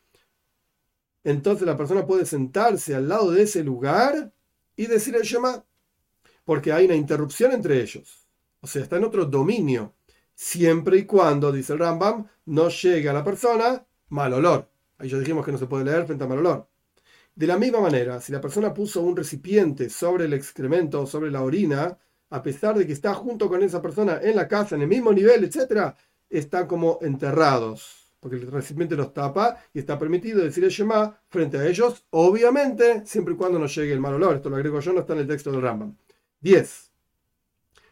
entonces 1.22 1.66
la 1.66 1.76
persona 1.76 2.06
puede 2.06 2.24
sentarse 2.24 2.94
al 2.94 3.10
lado 3.10 3.30
de 3.30 3.42
ese 3.42 3.62
lugar 3.62 4.32
y 4.74 4.86
decir 4.86 5.14
el 5.16 5.24
Shema, 5.24 5.66
porque 6.46 6.72
hay 6.72 6.86
una 6.86 6.94
interrupción 6.94 7.52
entre 7.52 7.82
ellos. 7.82 8.26
O 8.62 8.66
sea, 8.66 8.82
está 8.82 8.96
en 8.96 9.04
otro 9.04 9.26
dominio, 9.26 9.92
siempre 10.34 10.96
y 10.96 11.04
cuando, 11.04 11.52
dice 11.52 11.74
el 11.74 11.80
Rambam, 11.80 12.26
no 12.46 12.70
llegue 12.70 13.10
a 13.10 13.12
la 13.12 13.22
persona 13.22 13.86
mal 14.08 14.32
olor. 14.32 14.70
Ahí 14.96 15.10
ya 15.10 15.18
dijimos 15.18 15.44
que 15.44 15.52
no 15.52 15.58
se 15.58 15.66
puede 15.66 15.84
leer 15.84 16.06
frente 16.06 16.24
a 16.24 16.26
mal 16.26 16.38
olor. 16.38 16.70
De 17.36 17.46
la 17.46 17.58
misma 17.58 17.80
manera, 17.80 18.18
si 18.18 18.32
la 18.32 18.40
persona 18.40 18.72
puso 18.72 19.02
un 19.02 19.14
recipiente 19.14 19.90
sobre 19.90 20.24
el 20.24 20.32
excremento 20.32 21.02
o 21.02 21.06
sobre 21.06 21.30
la 21.30 21.42
orina, 21.42 21.98
a 22.30 22.42
pesar 22.42 22.78
de 22.78 22.86
que 22.86 22.94
está 22.94 23.12
junto 23.12 23.46
con 23.46 23.62
esa 23.62 23.82
persona 23.82 24.18
en 24.22 24.36
la 24.36 24.48
casa, 24.48 24.74
en 24.74 24.80
el 24.80 24.88
mismo 24.88 25.12
nivel, 25.12 25.44
etc., 25.44 25.94
están 26.30 26.66
como 26.66 26.98
enterrados, 27.02 28.10
porque 28.20 28.36
el 28.36 28.50
recipiente 28.50 28.96
los 28.96 29.12
tapa 29.12 29.62
y 29.74 29.80
está 29.80 29.98
permitido 29.98 30.42
decir 30.42 30.64
el 30.64 30.70
Shema 30.70 31.14
frente 31.28 31.58
a 31.58 31.66
ellos, 31.66 32.06
obviamente, 32.08 33.04
siempre 33.04 33.34
y 33.34 33.36
cuando 33.36 33.58
no 33.58 33.66
llegue 33.66 33.92
el 33.92 34.00
mal 34.00 34.14
olor. 34.14 34.36
Esto 34.36 34.48
lo 34.48 34.56
agrego 34.56 34.80
yo, 34.80 34.94
no 34.94 35.00
está 35.00 35.12
en 35.12 35.18
el 35.18 35.28
texto 35.28 35.52
del 35.52 35.60
Rambam. 35.60 35.94
10. 36.40 36.90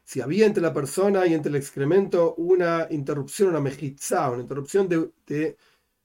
Si 0.05 0.23
había 0.23 0.47
entre 0.47 0.63
la 0.63 0.73
persona 0.73 1.27
y 1.27 1.35
entre 1.35 1.51
el 1.51 1.57
excremento 1.57 2.35
una 2.37 2.87
interrupción, 2.91 3.51
una 3.51 3.61
mejizá, 3.61 4.31
una 4.31 4.41
interrupción 4.41 4.89
de, 4.89 5.11
de 5.27 5.59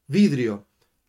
vidrio, 0.07 0.65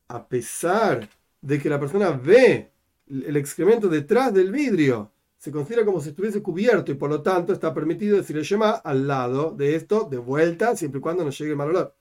a 0.07 0.29
pesar 0.29 1.09
de 1.41 1.59
que 1.61 1.69
la 1.69 1.81
persona 1.81 2.11
ve 2.11 2.73
el 3.09 3.37
excremento 3.37 3.89
detrás 3.89 4.33
del 4.33 4.53
vidrio, 4.53 5.13
se 5.37 5.51
considera 5.51 5.85
como 5.85 6.01
si 6.01 6.11
estuviese 6.11 6.43
cubierto 6.43 6.93
y 6.93 6.97
por 6.97 7.09
lo 7.09 7.23
tanto 7.23 7.53
está 7.53 7.73
permitido 7.73 8.19
decir 8.19 8.37
el 8.37 8.45
Shema 8.45 8.73
al 8.73 9.07
lado 9.07 9.53
de 9.53 9.75
esto, 9.75 10.07
de 10.11 10.19
vuelta, 10.19 10.77
siempre 10.77 10.99
y 10.99 11.01
cuando 11.01 11.25
no 11.25 11.31
llegue 11.31 11.53
el 11.53 11.57
mal 11.57 11.71
olor. 11.71 11.97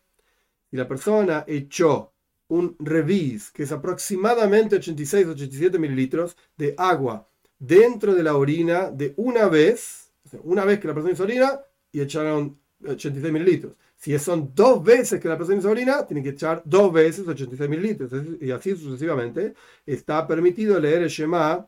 Y 0.71 0.77
la 0.77 0.87
persona 0.87 1.45
echó 1.47 2.11
un 2.49 2.75
revis, 2.79 3.51
que 3.51 3.63
es 3.63 3.71
aproximadamente 3.71 4.79
86-87 4.79 5.79
mililitros 5.79 6.35
de 6.57 6.75
agua 6.77 7.29
dentro 7.57 8.13
de 8.13 8.23
la 8.23 8.35
orina 8.35 8.89
de 8.91 9.13
una 9.17 9.47
vez, 9.47 10.11
una 10.43 10.65
vez 10.65 10.79
que 10.79 10.87
la 10.87 10.93
persona 10.93 11.13
hizo 11.13 11.23
orina 11.23 11.61
y 11.91 12.01
echaron 12.01 12.59
86 12.85 13.31
mililitros. 13.31 13.73
Si 13.99 14.17
son 14.17 14.53
dos 14.55 14.81
veces 14.81 15.19
que 15.19 15.27
la 15.27 15.37
persona 15.37 15.59
hizo 15.59 15.69
orina, 15.69 16.07
tiene 16.07 16.23
que 16.23 16.29
echar 16.29 16.61
dos 16.63 16.91
veces 16.93 17.27
86 17.27 17.69
mililitros. 17.69 18.09
Y 18.39 18.49
así 18.49 18.73
sucesivamente. 18.75 19.53
Está 19.85 20.25
permitido 20.25 20.79
leer 20.79 21.03
el 21.03 21.09
Shema 21.09 21.67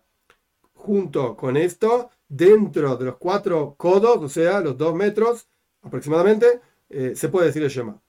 junto 0.73 1.35
con 1.35 1.57
esto 1.57 2.09
dentro 2.29 2.95
de 2.95 3.05
los 3.05 3.17
cuatro 3.17 3.75
codos, 3.77 4.23
o 4.23 4.29
sea, 4.29 4.61
los 4.61 4.77
dos 4.77 4.95
metros 4.95 5.49
aproximadamente, 5.81 6.61
eh, 6.89 7.13
se 7.15 7.27
puede 7.27 7.47
decir 7.47 7.63
el 7.63 7.69
Shema. 7.69 7.99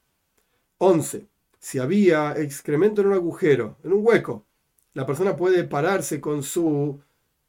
11. 0.79 1.26
Si 1.59 1.81
había 1.81 2.37
excremento 2.37 3.00
en 3.00 3.09
un 3.09 3.14
agujero, 3.14 3.76
en 3.83 3.93
un 3.93 4.07
hueco, 4.07 4.47
la 4.95 5.05
persona 5.05 5.35
puede 5.35 5.64
pararse 5.64 6.21
con 6.21 6.45
su 6.45 7.00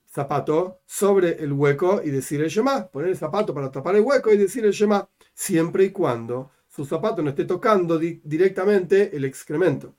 zapato 0.08 0.80
sobre 0.88 1.44
el 1.44 1.54
hueco 1.54 2.02
y 2.04 2.10
decir 2.10 2.42
el 2.42 2.50
Shema, 2.50 2.88
poner 2.88 3.10
el 3.10 3.18
zapato 3.18 3.54
para 3.54 3.72
tapar 3.72 3.96
el 3.96 4.02
hueco 4.02 4.32
y 4.32 4.38
decir 4.38 4.66
el 4.66 4.72
Shema, 4.72 5.08
siempre 5.36 5.86
y 5.86 5.92
cuando 5.92 6.52
su 6.74 6.86
zapato 6.86 7.22
no 7.22 7.30
esté 7.30 7.46
tocando 7.46 8.00
directamente 8.00 9.16
el 9.16 9.26
excremento. 9.26 9.96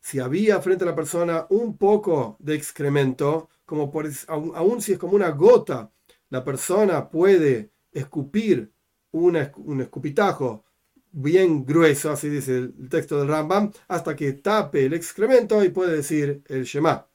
Si 0.00 0.18
había 0.18 0.60
frente 0.60 0.82
a 0.82 0.88
la 0.88 0.94
persona 0.96 1.46
un 1.50 1.76
poco 1.76 2.36
de 2.40 2.56
excremento, 2.56 3.48
como 3.64 3.90
por, 3.92 4.10
aun, 4.26 4.82
si 4.82 4.94
es 4.94 4.98
como 4.98 5.14
una 5.14 5.30
gota, 5.30 5.92
la 6.30 6.42
persona 6.42 7.08
puede 7.08 7.70
escupir 7.92 8.72
un 9.12 9.80
escupitajo 9.80 10.64
bien 11.12 11.64
grueso, 11.64 12.10
así 12.10 12.28
dice 12.28 12.56
el 12.56 12.88
texto 12.88 13.18
del 13.20 13.28
Rambam, 13.28 13.70
hasta 13.86 14.16
que 14.16 14.32
tape 14.32 14.86
el 14.86 14.94
excremento 14.94 15.62
y 15.62 15.68
puede 15.68 15.96
decir 15.96 16.42
el 16.48 16.64
Shema. 16.64 17.06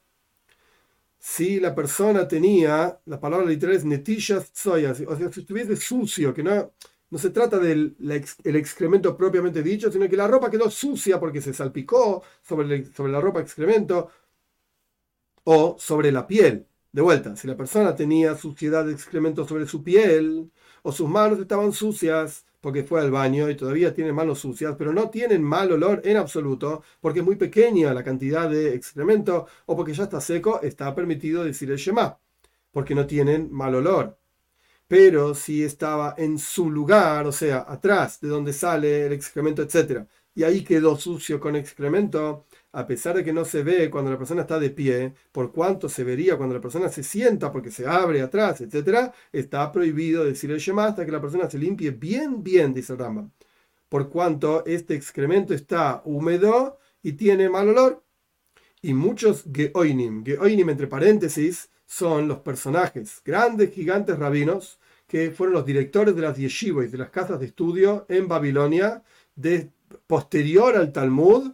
Si 1.18 1.60
la 1.60 1.74
persona 1.74 2.26
tenía, 2.26 2.98
la 3.04 3.20
palabra 3.20 3.46
literal 3.46 3.76
es 3.76 3.84
netillas 3.84 4.50
soyas, 4.54 5.02
o 5.06 5.16
sea, 5.16 5.30
si 5.30 5.40
estuviese 5.40 5.76
sucio, 5.76 6.32
que 6.34 6.42
no, 6.42 6.72
no 7.12 7.18
se 7.18 7.28
trata 7.30 7.58
del 7.58 7.94
el 8.44 8.56
excremento 8.56 9.14
propiamente 9.18 9.62
dicho, 9.62 9.92
sino 9.92 10.08
que 10.08 10.16
la 10.16 10.26
ropa 10.26 10.50
quedó 10.50 10.70
sucia 10.70 11.20
porque 11.20 11.42
se 11.42 11.52
salpicó 11.52 12.22
sobre, 12.42 12.86
sobre 12.86 13.12
la 13.12 13.20
ropa 13.20 13.40
excremento 13.40 14.08
o 15.44 15.76
sobre 15.78 16.10
la 16.10 16.26
piel. 16.26 16.66
De 16.90 17.02
vuelta, 17.02 17.36
si 17.36 17.46
la 17.46 17.56
persona 17.56 17.94
tenía 17.94 18.34
suciedad 18.36 18.86
de 18.86 18.92
excremento 18.92 19.46
sobre 19.46 19.66
su 19.66 19.82
piel 19.82 20.50
o 20.82 20.90
sus 20.92 21.08
manos 21.08 21.38
estaban 21.38 21.72
sucias, 21.72 22.46
porque 22.62 22.82
fue 22.84 23.02
al 23.02 23.10
baño 23.10 23.50
y 23.50 23.56
todavía 23.56 23.92
tiene 23.94 24.12
manos 24.14 24.38
sucias, 24.40 24.74
pero 24.78 24.94
no 24.94 25.10
tienen 25.10 25.42
mal 25.42 25.70
olor 25.72 26.00
en 26.04 26.16
absoluto, 26.16 26.82
porque 27.00 27.20
es 27.20 27.26
muy 27.26 27.36
pequeña 27.36 27.92
la 27.92 28.04
cantidad 28.04 28.48
de 28.48 28.74
excremento 28.74 29.46
o 29.66 29.76
porque 29.76 29.92
ya 29.92 30.04
está 30.04 30.20
seco, 30.20 30.62
está 30.62 30.94
permitido 30.94 31.44
decir 31.44 31.70
el 31.70 31.76
Shema, 31.76 32.18
porque 32.70 32.94
no 32.94 33.06
tienen 33.06 33.52
mal 33.52 33.74
olor. 33.74 34.16
Pero 34.92 35.34
si 35.34 35.64
estaba 35.64 36.14
en 36.18 36.38
su 36.38 36.70
lugar, 36.70 37.26
o 37.26 37.32
sea, 37.32 37.64
atrás 37.66 38.20
de 38.20 38.28
donde 38.28 38.52
sale 38.52 39.06
el 39.06 39.14
excremento, 39.14 39.62
etc., 39.62 40.04
y 40.34 40.42
ahí 40.42 40.62
quedó 40.62 40.98
sucio 40.98 41.40
con 41.40 41.56
excremento, 41.56 42.44
a 42.72 42.86
pesar 42.86 43.16
de 43.16 43.24
que 43.24 43.32
no 43.32 43.46
se 43.46 43.62
ve 43.62 43.88
cuando 43.90 44.10
la 44.10 44.18
persona 44.18 44.42
está 44.42 44.58
de 44.58 44.68
pie, 44.68 45.14
por 45.32 45.50
cuanto 45.50 45.88
se 45.88 46.04
vería 46.04 46.36
cuando 46.36 46.54
la 46.54 46.60
persona 46.60 46.90
se 46.90 47.02
sienta 47.02 47.50
porque 47.50 47.70
se 47.70 47.86
abre 47.86 48.20
atrás, 48.20 48.60
etc., 48.60 49.10
está 49.32 49.72
prohibido 49.72 50.26
decir 50.26 50.50
el 50.50 50.58
Shema 50.58 50.88
hasta 50.88 51.06
que 51.06 51.12
la 51.12 51.22
persona 51.22 51.48
se 51.48 51.56
limpie 51.56 51.92
bien, 51.92 52.42
bien, 52.42 52.74
dice 52.74 52.92
el. 52.92 53.30
Por 53.88 54.10
cuanto 54.10 54.62
este 54.66 54.94
excremento 54.94 55.54
está 55.54 56.02
húmedo 56.04 56.78
y 57.02 57.12
tiene 57.12 57.48
mal 57.48 57.70
olor. 57.70 58.04
Y 58.82 58.92
muchos 58.92 59.44
Geoinim, 59.50 60.22
Geoinim 60.22 60.68
entre 60.68 60.86
paréntesis, 60.86 61.70
son 61.86 62.28
los 62.28 62.40
personajes, 62.40 63.22
grandes, 63.24 63.72
gigantes 63.72 64.18
rabinos, 64.18 64.78
que 65.12 65.30
fueron 65.30 65.52
los 65.52 65.66
directores 65.66 66.16
de 66.16 66.22
las 66.22 66.38
yeshivos, 66.38 66.90
de 66.90 66.96
las 66.96 67.10
casas 67.10 67.38
de 67.38 67.44
estudio 67.44 68.06
en 68.08 68.28
Babilonia, 68.28 69.02
de, 69.36 69.70
posterior 70.06 70.74
al 70.74 70.90
Talmud, 70.90 71.52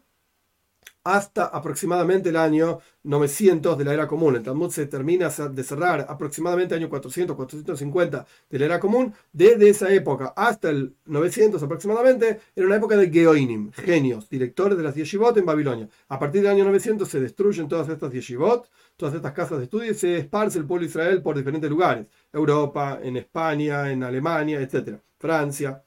hasta 1.08 1.46
aproximadamente 1.46 2.28
el 2.28 2.36
año 2.36 2.80
900 3.04 3.78
de 3.78 3.84
la 3.84 3.94
era 3.94 4.06
común. 4.06 4.36
El 4.36 4.42
Talmud 4.42 4.70
se 4.70 4.84
termina 4.84 5.30
de 5.30 5.64
cerrar 5.64 6.04
aproximadamente 6.06 6.74
año 6.74 6.90
400, 6.90 7.34
450 7.34 8.26
de 8.50 8.58
la 8.58 8.64
era 8.66 8.78
común. 8.78 9.14
Desde 9.32 9.70
esa 9.70 9.90
época 9.90 10.34
hasta 10.36 10.68
el 10.68 10.94
900 11.06 11.62
aproximadamente, 11.62 12.40
era 12.54 12.66
una 12.66 12.76
época 12.76 12.94
de 12.98 13.10
Geoinim, 13.10 13.72
genios, 13.72 14.28
directores 14.28 14.76
de 14.76 14.84
las 14.84 14.94
yeshivot 14.96 15.34
en 15.38 15.46
Babilonia. 15.46 15.88
A 16.08 16.18
partir 16.18 16.42
del 16.42 16.50
año 16.50 16.64
900 16.64 17.08
se 17.08 17.20
destruyen 17.20 17.68
todas 17.68 17.88
estas 17.88 18.12
yeshivot, 18.12 18.68
todas 18.98 19.14
estas 19.14 19.32
casas 19.32 19.58
de 19.58 19.64
estudio 19.64 19.90
y 19.90 19.94
se 19.94 20.18
esparce 20.18 20.58
el 20.58 20.66
pueblo 20.66 20.84
de 20.84 20.90
Israel 20.90 21.22
por 21.22 21.38
diferentes 21.38 21.70
lugares. 21.70 22.06
Europa, 22.30 23.00
en 23.02 23.16
España, 23.16 23.90
en 23.90 24.02
Alemania, 24.02 24.60
etc. 24.60 24.98
Francia. 25.18 25.82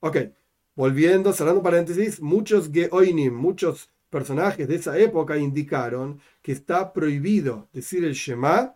Ok, 0.00 0.16
volviendo, 0.74 1.32
cerrando 1.32 1.62
paréntesis, 1.62 2.20
muchos 2.20 2.72
Geoinim, 2.72 3.32
muchos 3.32 3.90
personajes 4.16 4.66
de 4.66 4.76
esa 4.76 4.96
época 4.98 5.36
indicaron 5.36 6.18
que 6.40 6.52
está 6.52 6.94
prohibido 6.94 7.68
decir 7.74 8.02
el 8.02 8.14
Shema 8.14 8.74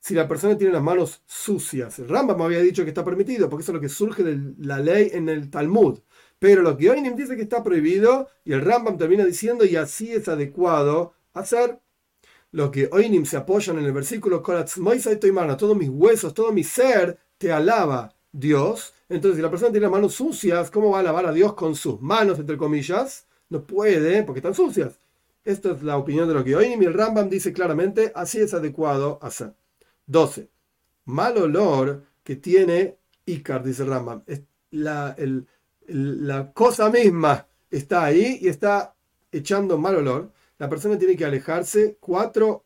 si 0.00 0.12
la 0.12 0.26
persona 0.26 0.58
tiene 0.58 0.72
las 0.72 0.82
manos 0.82 1.22
sucias. 1.24 2.00
El 2.00 2.08
Rambam 2.08 2.42
había 2.42 2.58
dicho 2.58 2.82
que 2.82 2.88
está 2.88 3.04
permitido, 3.04 3.48
porque 3.48 3.62
eso 3.62 3.70
es 3.70 3.74
lo 3.74 3.80
que 3.80 3.88
surge 3.88 4.24
de 4.24 4.54
la 4.58 4.80
ley 4.80 5.10
en 5.12 5.28
el 5.28 5.50
Talmud. 5.50 6.00
Pero 6.40 6.62
los 6.62 6.76
Geonim 6.78 7.14
dice 7.14 7.36
que 7.36 7.42
está 7.42 7.62
prohibido 7.62 8.28
y 8.44 8.54
el 8.54 8.62
Rambam 8.62 8.98
termina 8.98 9.24
diciendo 9.24 9.64
y 9.64 9.76
así 9.76 10.10
es 10.10 10.26
adecuado 10.26 11.14
hacer. 11.32 11.78
Los 12.50 12.72
Geonim 12.72 13.24
se 13.24 13.36
apoyan 13.36 13.78
en 13.78 13.84
el 13.84 13.92
versículo 13.92 14.42
todos 14.42 15.76
mis 15.76 15.90
huesos, 15.90 16.34
todo 16.34 16.52
mi 16.52 16.64
ser 16.64 17.20
te 17.38 17.52
alaba 17.52 18.12
Dios. 18.32 18.94
Entonces, 19.08 19.36
si 19.36 19.42
la 19.42 19.50
persona 19.50 19.70
tiene 19.70 19.84
las 19.84 19.92
manos 19.92 20.14
sucias, 20.14 20.72
¿cómo 20.72 20.90
va 20.90 20.96
a 20.96 21.00
alabar 21.02 21.26
a 21.26 21.32
Dios 21.32 21.54
con 21.54 21.76
sus 21.76 22.00
manos, 22.00 22.40
entre 22.40 22.56
comillas? 22.56 23.26
No 23.48 23.62
puede 23.62 24.22
porque 24.22 24.40
están 24.40 24.54
sucias. 24.54 24.98
Esta 25.44 25.72
es 25.72 25.82
la 25.82 25.96
opinión 25.96 26.26
de 26.26 26.34
los 26.34 26.44
que 26.44 26.56
hoy 26.56 26.72
el 26.72 26.94
Rambam 26.94 27.28
dice 27.28 27.52
claramente, 27.52 28.10
así 28.14 28.40
es 28.40 28.52
adecuado 28.52 29.18
hacer. 29.22 29.54
12. 30.06 30.48
Mal 31.04 31.38
olor 31.38 32.02
que 32.24 32.36
tiene 32.36 32.96
Icar, 33.24 33.62
dice 33.62 33.84
Rambam. 33.84 34.22
La, 34.72 35.16
la 35.86 36.52
cosa 36.52 36.90
misma 36.90 37.46
está 37.70 38.04
ahí 38.04 38.38
y 38.40 38.48
está 38.48 38.94
echando 39.30 39.78
mal 39.78 39.96
olor. 39.96 40.32
La 40.58 40.68
persona 40.68 40.98
tiene 40.98 41.16
que 41.16 41.24
alejarse 41.24 41.96
cuatro 42.00 42.64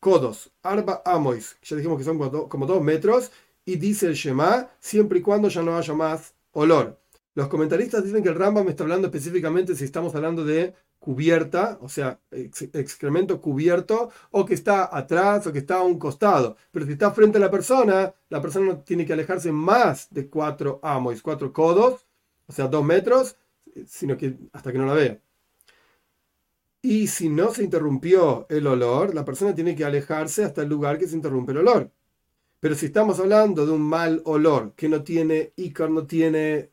codos, 0.00 0.52
arba 0.62 1.02
amois, 1.04 1.56
ya 1.62 1.76
dijimos 1.76 1.98
que 1.98 2.04
son 2.04 2.18
como 2.48 2.66
dos 2.66 2.82
metros, 2.82 3.32
y 3.64 3.76
dice 3.76 4.06
el 4.06 4.14
Shema, 4.14 4.70
siempre 4.78 5.18
y 5.18 5.22
cuando 5.22 5.48
ya 5.48 5.62
no 5.62 5.76
haya 5.76 5.94
más 5.94 6.34
olor. 6.52 6.98
Los 7.36 7.48
comentaristas 7.48 8.02
dicen 8.02 8.22
que 8.22 8.30
el 8.30 8.34
Rambam 8.34 8.66
está 8.70 8.84
hablando 8.84 9.08
específicamente 9.08 9.76
si 9.76 9.84
estamos 9.84 10.14
hablando 10.14 10.42
de 10.42 10.72
cubierta, 10.98 11.76
o 11.82 11.88
sea, 11.90 12.18
excremento 12.32 13.42
cubierto, 13.42 14.10
o 14.30 14.46
que 14.46 14.54
está 14.54 14.88
atrás 14.96 15.46
o 15.46 15.52
que 15.52 15.58
está 15.58 15.76
a 15.76 15.82
un 15.82 15.98
costado. 15.98 16.56
Pero 16.72 16.86
si 16.86 16.92
está 16.92 17.10
frente 17.10 17.36
a 17.36 17.42
la 17.42 17.50
persona, 17.50 18.14
la 18.30 18.40
persona 18.40 18.72
no 18.72 18.78
tiene 18.78 19.04
que 19.04 19.12
alejarse 19.12 19.52
más 19.52 20.08
de 20.10 20.30
cuatro 20.30 20.80
amos, 20.82 21.20
cuatro 21.20 21.52
codos, 21.52 22.06
o 22.46 22.52
sea, 22.54 22.68
dos 22.68 22.82
metros, 22.82 23.36
sino 23.86 24.16
que 24.16 24.38
hasta 24.54 24.72
que 24.72 24.78
no 24.78 24.86
la 24.86 24.94
vea. 24.94 25.20
Y 26.80 27.08
si 27.08 27.28
no 27.28 27.52
se 27.52 27.64
interrumpió 27.64 28.46
el 28.48 28.66
olor, 28.66 29.14
la 29.14 29.26
persona 29.26 29.54
tiene 29.54 29.76
que 29.76 29.84
alejarse 29.84 30.42
hasta 30.42 30.62
el 30.62 30.70
lugar 30.70 30.96
que 30.96 31.06
se 31.06 31.16
interrumpe 31.16 31.52
el 31.52 31.58
olor. 31.58 31.90
Pero 32.60 32.74
si 32.74 32.86
estamos 32.86 33.20
hablando 33.20 33.66
de 33.66 33.72
un 33.72 33.82
mal 33.82 34.22
olor 34.24 34.72
que 34.74 34.88
no 34.88 35.04
tiene 35.04 35.52
ícar, 35.56 35.90
no 35.90 36.06
tiene 36.06 36.70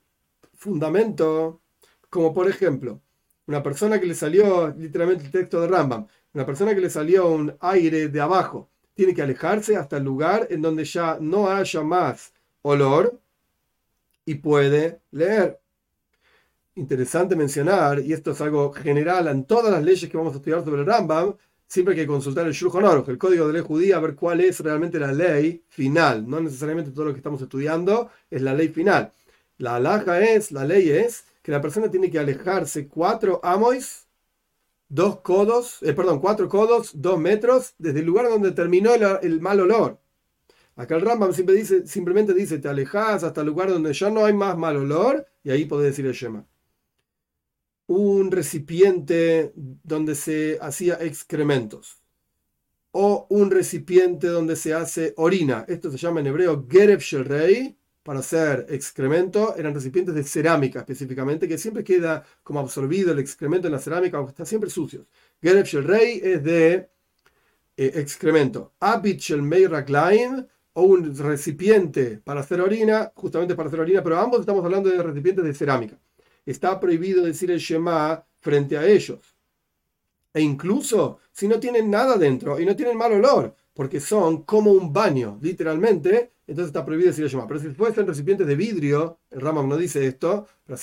fundamento, 0.64 1.62
como 2.10 2.34
por 2.34 2.48
ejemplo, 2.48 3.02
una 3.48 3.62
persona 3.62 4.00
que 4.00 4.06
le 4.06 4.16
salió, 4.16 4.74
literalmente 4.78 5.26
el 5.26 5.32
texto 5.32 5.60
de 5.60 5.68
Rambam, 5.68 6.08
una 6.34 6.46
persona 6.46 6.74
que 6.74 6.80
le 6.80 6.90
salió 6.90 7.30
un 7.30 7.54
aire 7.60 8.08
de 8.08 8.22
abajo, 8.22 8.70
tiene 8.94 9.14
que 9.14 9.22
alejarse 9.22 9.76
hasta 9.76 9.98
el 9.98 10.04
lugar 10.04 10.48
en 10.50 10.62
donde 10.62 10.86
ya 10.86 11.18
no 11.20 11.50
haya 11.50 11.82
más 11.82 12.34
olor 12.62 13.20
y 14.26 14.36
puede 14.36 15.02
leer. 15.12 15.60
Interesante 16.76 17.36
mencionar, 17.36 18.00
y 18.00 18.14
esto 18.14 18.32
es 18.32 18.40
algo 18.40 18.72
general 18.72 19.28
en 19.28 19.44
todas 19.44 19.72
las 19.72 19.84
leyes 19.84 20.10
que 20.10 20.18
vamos 20.18 20.34
a 20.34 20.38
estudiar 20.38 20.64
sobre 20.64 20.82
el 20.82 20.88
Rambam, 20.88 21.36
siempre 21.68 21.94
hay 21.94 22.02
que 22.02 22.08
consultar 22.08 22.48
el 22.48 22.54
Shulchan 22.54 22.86
Aruch, 22.86 23.10
el 23.10 23.18
código 23.18 23.48
de 23.48 23.54
ley 23.54 23.64
judía, 23.64 23.98
a 23.98 24.00
ver 24.00 24.16
cuál 24.16 24.40
es 24.40 24.62
realmente 24.62 24.98
la 24.98 25.12
ley 25.12 25.64
final. 25.68 26.28
No 26.28 26.40
necesariamente 26.40 26.92
todo 26.92 27.06
lo 27.06 27.12
que 27.12 27.18
estamos 27.18 27.42
estudiando 27.42 28.10
es 28.30 28.42
la 28.42 28.54
ley 28.54 28.70
final. 28.70 29.12
La 29.58 29.76
alhaja 29.76 30.22
es, 30.22 30.52
la 30.52 30.66
ley 30.66 30.90
es, 30.90 31.26
que 31.42 31.52
la 31.52 31.62
persona 31.62 31.90
tiene 31.90 32.10
que 32.10 32.20
alejarse 32.20 32.88
cuatro 32.88 33.40
amois, 33.44 34.08
dos 34.90 35.20
codos, 35.22 35.82
eh, 35.82 35.94
perdón, 35.94 36.20
cuatro 36.20 36.50
codos, 36.50 36.92
dos 36.96 37.20
metros, 37.20 37.76
desde 37.78 38.00
el 38.00 38.06
lugar 38.06 38.30
donde 38.30 38.52
terminó 38.52 38.94
el, 38.94 39.42
mal 39.42 39.60
olor. 39.60 40.00
Acá 40.76 40.96
el 40.96 41.02
Rambam 41.02 41.34
simplemente 41.34 42.34
dice, 42.34 42.58
te 42.60 42.68
alejas 42.68 43.24
hasta 43.24 43.42
el 43.42 43.48
lugar 43.48 43.70
donde 43.70 43.94
ya 43.94 44.10
no 44.10 44.26
hay 44.26 44.34
más 44.34 44.58
mal 44.58 44.78
olor, 44.78 45.28
y 45.44 45.52
ahí 45.52 45.66
podés 45.66 45.92
decir 45.92 46.06
el 46.06 46.14
Shema 46.14 46.46
un 47.88 48.32
recipiente 48.32 49.54
donde 49.56 50.16
se 50.16 50.58
hacía 50.62 50.96
excrementos 51.02 52.02
o 52.92 53.26
un 53.30 53.52
recipiente 53.52 54.28
donde 54.28 54.56
se 54.56 54.74
hace 54.74 55.14
orina. 55.18 55.66
Esto 55.68 55.92
se 55.92 55.98
llama 55.98 56.20
en 56.20 56.28
hebreo 56.28 56.68
Gerev 56.70 57.02
Rey 57.26 57.78
para 58.04 58.20
hacer 58.20 58.68
excremento. 58.70 59.56
Eran 59.58 59.74
recipientes 59.74 60.14
de 60.14 60.24
cerámica 60.24 60.80
específicamente, 60.80 61.48
que 61.48 61.58
siempre 61.58 61.84
queda 61.84 62.24
como 62.44 62.60
absorbido 62.60 63.12
el 63.12 63.20
excremento 63.20 63.68
en 63.68 63.74
la 63.74 63.80
cerámica, 63.80 64.18
aunque 64.18 64.32
está 64.32 64.46
siempre 64.46 64.70
sucios. 64.70 65.08
Gerev 65.42 65.68
Rey 65.86 66.22
es 66.24 66.44
de 66.44 66.90
eh, 67.78 67.92
excremento. 67.96 68.74
Abit 68.80 69.20
Shel 69.20 69.42
Meiraklaim 69.42 70.46
o 70.74 70.84
un 70.84 71.16
recipiente 71.18 72.20
para 72.24 72.42
hacer 72.42 72.62
orina, 72.62 73.12
justamente 73.16 73.56
para 73.56 73.68
hacer 73.68 73.80
orina, 73.80 74.04
pero 74.04 74.20
ambos 74.20 74.42
estamos 74.42 74.64
hablando 74.64 74.90
de 74.90 75.02
recipientes 75.02 75.46
de 75.46 75.54
cerámica 75.54 75.98
está 76.46 76.80
prohibido 76.80 77.24
decir 77.24 77.52
el 77.52 77.60
Shema 77.60 78.26
frente 78.40 78.78
a 78.78 78.86
ellos. 78.86 79.36
E 80.34 80.42
incluso 80.42 81.20
si 81.32 81.48
no 81.48 81.60
tienen 81.60 81.90
nada 81.90 82.18
dentro 82.18 82.60
y 82.60 82.66
no 82.66 82.76
tienen 82.76 82.98
mal 82.98 83.14
olor, 83.14 83.56
porque 83.74 84.00
son 84.00 84.44
como 84.44 84.72
un 84.72 84.94
baño, 84.94 85.40
literalmente, 85.42 86.34
entonces 86.46 86.68
está 86.68 86.86
prohibido 86.86 87.10
decir 87.10 87.28
Shema. 87.28 87.48
Pero 87.48 87.60
si 87.60 87.70
fuesen 87.70 88.08
recipientes 88.08 88.46
de 88.46 88.56
vidrio, 88.56 89.20
el 89.32 89.42
Ramam 89.42 89.68
no 89.68 89.78
dice 89.78 90.06
esto, 90.06 90.48
pero 90.66 90.78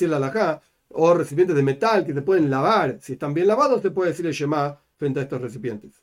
o 0.92 1.14
recipientes 1.14 1.54
de 1.54 1.62
metal 1.62 2.04
que 2.04 2.14
se 2.14 2.22
pueden 2.22 2.50
lavar, 2.50 2.98
si 3.00 3.12
están 3.12 3.32
bien 3.32 3.46
lavados, 3.46 3.82
se 3.82 3.90
puede 3.90 4.10
decir 4.10 4.26
Shema 4.30 4.78
frente 4.96 5.20
a 5.20 5.22
estos 5.22 5.40
recipientes. 5.40 6.02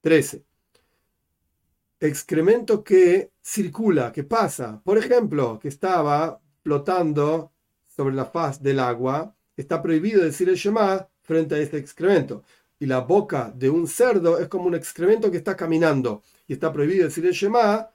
13. 0.00 0.44
Excremento 2.00 2.82
que 2.82 3.30
circula, 3.42 4.12
que 4.12 4.24
pasa. 4.24 4.80
Por 4.84 4.98
ejemplo, 4.98 5.58
que 5.58 5.68
estaba 5.68 6.40
flotando 6.62 7.52
sobre 7.86 8.14
la 8.14 8.26
faz 8.26 8.62
del 8.62 8.80
agua, 8.80 9.34
está 9.56 9.80
prohibido 9.80 10.22
decir 10.22 10.48
el 10.48 10.58
frente 11.22 11.54
a 11.54 11.58
este 11.58 11.78
excremento. 11.78 12.42
Y 12.78 12.86
la 12.86 13.00
boca 13.00 13.52
de 13.54 13.70
un 13.70 13.86
cerdo 13.86 14.38
es 14.38 14.48
como 14.48 14.66
un 14.66 14.74
excremento 14.74 15.30
que 15.30 15.38
está 15.38 15.56
caminando. 15.56 16.22
Y 16.46 16.52
está 16.52 16.72
prohibido 16.72 17.04
decir 17.04 17.24
el 17.26 17.32
Shema 17.32 17.90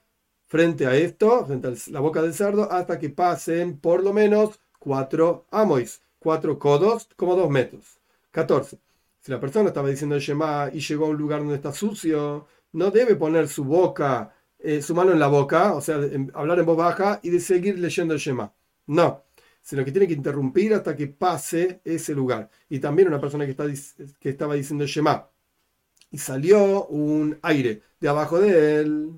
frente 0.46 0.86
a 0.86 0.96
esto, 0.96 1.46
frente 1.46 1.68
a 1.68 1.72
la 1.88 2.00
boca 2.00 2.20
del 2.20 2.34
cerdo, 2.34 2.70
hasta 2.70 2.98
que 2.98 3.10
pasen 3.10 3.78
por 3.78 4.02
lo 4.02 4.12
menos 4.12 4.60
cuatro 4.78 5.46
amois, 5.50 6.02
cuatro 6.18 6.58
codos, 6.58 7.08
como 7.16 7.36
dos 7.36 7.48
metros. 7.50 7.98
14. 8.32 8.78
Si 9.20 9.30
la 9.30 9.40
persona 9.40 9.68
estaba 9.68 9.88
diciendo 9.88 10.16
el 10.16 10.20
Shema 10.20 10.70
y 10.72 10.80
llegó 10.80 11.06
a 11.06 11.10
un 11.10 11.16
lugar 11.16 11.40
donde 11.40 11.56
está 11.56 11.72
sucio, 11.72 12.46
no 12.72 12.90
debe 12.90 13.14
poner 13.14 13.48
su 13.48 13.64
boca, 13.64 14.34
eh, 14.58 14.82
su 14.82 14.94
mano 14.94 15.12
en 15.12 15.20
la 15.20 15.28
boca, 15.28 15.74
o 15.74 15.80
sea, 15.80 16.00
hablar 16.34 16.58
en 16.58 16.66
voz 16.66 16.76
baja 16.76 17.20
y 17.22 17.30
de 17.30 17.40
seguir 17.40 17.78
leyendo 17.78 18.14
el 18.14 18.20
Shema. 18.20 18.52
No 18.86 19.22
sino 19.62 19.84
que 19.84 19.92
tiene 19.92 20.08
que 20.08 20.14
interrumpir 20.14 20.74
hasta 20.74 20.96
que 20.96 21.06
pase 21.06 21.80
ese 21.84 22.14
lugar. 22.14 22.50
Y 22.68 22.80
también 22.80 23.08
una 23.08 23.20
persona 23.20 23.44
que, 23.44 23.52
está, 23.52 23.64
que 24.20 24.28
estaba 24.28 24.54
diciendo 24.54 24.84
Shema 24.84 25.28
y 26.10 26.18
salió 26.18 26.86
un 26.86 27.38
aire 27.42 27.82
de 27.98 28.08
abajo 28.08 28.38
de 28.38 28.80
él, 28.80 29.10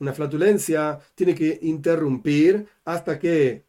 una 0.00 0.12
flatulencia, 0.12 0.98
tiene 1.14 1.34
que 1.34 1.60
interrumpir 1.62 2.66
hasta 2.84 3.18
que, 3.18 3.64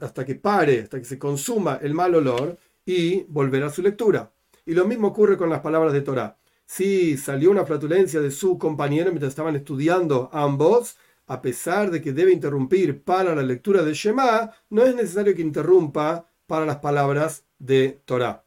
hasta 0.00 0.24
que 0.24 0.34
pare, 0.34 0.80
hasta 0.80 0.98
que 0.98 1.04
se 1.04 1.18
consuma 1.18 1.78
el 1.80 1.94
mal 1.94 2.14
olor 2.16 2.58
y 2.84 3.22
volver 3.28 3.62
a 3.62 3.70
su 3.70 3.82
lectura. 3.82 4.32
Y 4.66 4.72
lo 4.72 4.86
mismo 4.86 5.08
ocurre 5.08 5.36
con 5.36 5.50
las 5.50 5.60
palabras 5.60 5.92
de 5.92 6.00
Torah. 6.00 6.36
Si 6.66 7.16
salió 7.16 7.50
una 7.50 7.66
flatulencia 7.66 8.20
de 8.20 8.30
su 8.30 8.58
compañero 8.58 9.10
mientras 9.10 9.30
estaban 9.30 9.54
estudiando 9.54 10.30
ambos, 10.32 10.96
a 11.32 11.40
pesar 11.40 11.90
de 11.90 12.02
que 12.02 12.12
debe 12.12 12.30
interrumpir 12.30 13.04
para 13.04 13.34
la 13.34 13.42
lectura 13.42 13.82
de 13.82 13.94
Shema, 13.94 14.52
no 14.68 14.82
es 14.82 14.94
necesario 14.94 15.34
que 15.34 15.40
interrumpa 15.40 16.26
para 16.46 16.66
las 16.66 16.76
palabras 16.76 17.46
de 17.58 18.02
Torah. 18.04 18.44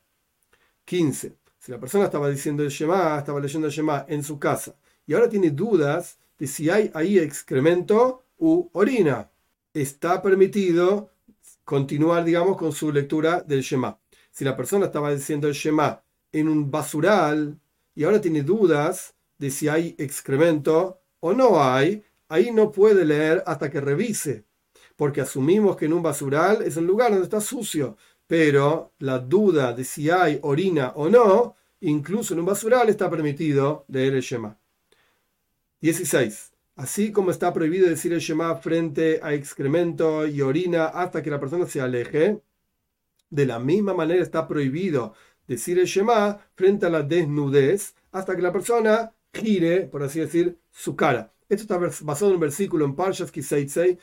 15. 0.85 1.35
Si 1.57 1.71
la 1.71 1.79
persona 1.79 2.05
estaba 2.05 2.29
diciendo 2.29 2.61
el 2.61 2.69
Shema, 2.69 3.17
estaba 3.17 3.39
leyendo 3.39 3.65
el 3.65 3.73
Shema 3.73 4.05
en 4.07 4.23
su 4.23 4.37
casa 4.37 4.75
y 5.07 5.15
ahora 5.15 5.27
tiene 5.27 5.49
dudas 5.49 6.19
de 6.37 6.45
si 6.45 6.69
hay 6.69 6.91
ahí 6.93 7.17
excremento 7.17 8.25
u 8.37 8.69
orina, 8.73 9.31
está 9.73 10.21
permitido 10.21 11.09
continuar, 11.63 12.23
digamos, 12.23 12.55
con 12.55 12.71
su 12.71 12.91
lectura 12.91 13.41
del 13.41 13.61
Shema. 13.61 13.97
Si 14.29 14.45
la 14.45 14.55
persona 14.55 14.85
estaba 14.85 15.11
diciendo 15.11 15.47
el 15.47 15.55
Shema 15.55 16.03
en 16.31 16.47
un 16.47 16.69
basural 16.69 17.59
y 17.95 18.03
ahora 18.03 18.21
tiene 18.21 18.43
dudas 18.43 19.15
de 19.39 19.49
si 19.49 19.69
hay 19.69 19.95
excremento 19.97 21.01
o 21.19 21.33
no 21.33 21.63
hay, 21.63 22.03
ahí 22.29 22.51
no 22.51 22.71
puede 22.71 23.05
leer 23.05 23.43
hasta 23.45 23.69
que 23.69 23.81
revise, 23.81 24.45
porque 24.95 25.21
asumimos 25.21 25.75
que 25.77 25.85
en 25.85 25.93
un 25.93 26.03
basural 26.03 26.61
es 26.61 26.77
el 26.77 26.85
lugar 26.85 27.11
donde 27.11 27.25
está 27.25 27.41
sucio, 27.41 27.97
pero 28.27 28.93
la 28.99 29.19
duda 29.19 29.73
de 29.73 29.83
si 29.83 30.09
hay 30.09 30.39
orina 30.41 30.93
o 30.95 31.09
no, 31.09 31.55
incluso 31.81 32.33
en 32.33 32.39
un 32.39 32.45
basural 32.45 32.89
está 32.89 33.09
permitido 33.09 33.85
leer 33.87 34.15
el 34.15 34.21
Shema. 34.21 34.57
16. 35.81 36.51
Así 36.77 37.11
como 37.11 37.31
está 37.31 37.53
prohibido 37.53 37.87
decir 37.87 38.11
el 38.13 38.19
Shema 38.19 38.55
frente 38.55 39.19
a 39.23 39.33
excremento 39.33 40.27
y 40.27 40.41
orina 40.41 40.85
hasta 40.87 41.21
que 41.21 41.29
la 41.29 41.39
persona 41.39 41.67
se 41.67 41.79
aleje, 41.79 42.41
de 43.29 43.45
la 43.45 43.59
misma 43.59 43.93
manera 43.93 44.23
está 44.23 44.47
prohibido 44.47 45.13
decir 45.47 45.79
el 45.79 45.85
Shema 45.85 46.39
frente 46.55 46.85
a 46.85 46.89
la 46.89 47.03
desnudez 47.03 47.95
hasta 48.11 48.35
que 48.35 48.41
la 48.41 48.51
persona 48.51 49.13
gire, 49.33 49.81
por 49.81 50.03
así 50.03 50.19
decir, 50.19 50.57
su 50.71 50.95
cara. 50.95 51.34
Esto 51.47 51.61
está 51.61 52.05
basado 52.05 52.31
en 52.31 52.35
un 52.35 52.41
versículo 52.41 52.85
en 52.85 52.95
Parshas 52.95 53.31
Kiseitzei, 53.31 53.99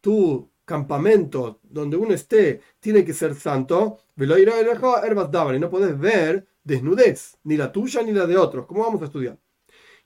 tu 0.00 0.50
campamento 0.64 1.60
donde 1.62 1.96
uno 1.96 2.14
esté 2.14 2.60
tiene 2.80 3.04
que 3.04 3.12
ser 3.12 3.34
santo, 3.34 3.98
y 4.16 5.58
no 5.58 5.70
puedes 5.70 5.98
ver 5.98 6.46
desnudez, 6.64 7.38
ni 7.44 7.56
la 7.56 7.70
tuya 7.70 8.02
ni 8.02 8.12
la 8.12 8.26
de 8.26 8.38
otros. 8.38 8.66
¿Cómo 8.66 8.82
vamos 8.82 9.02
a 9.02 9.06
estudiar? 9.06 9.38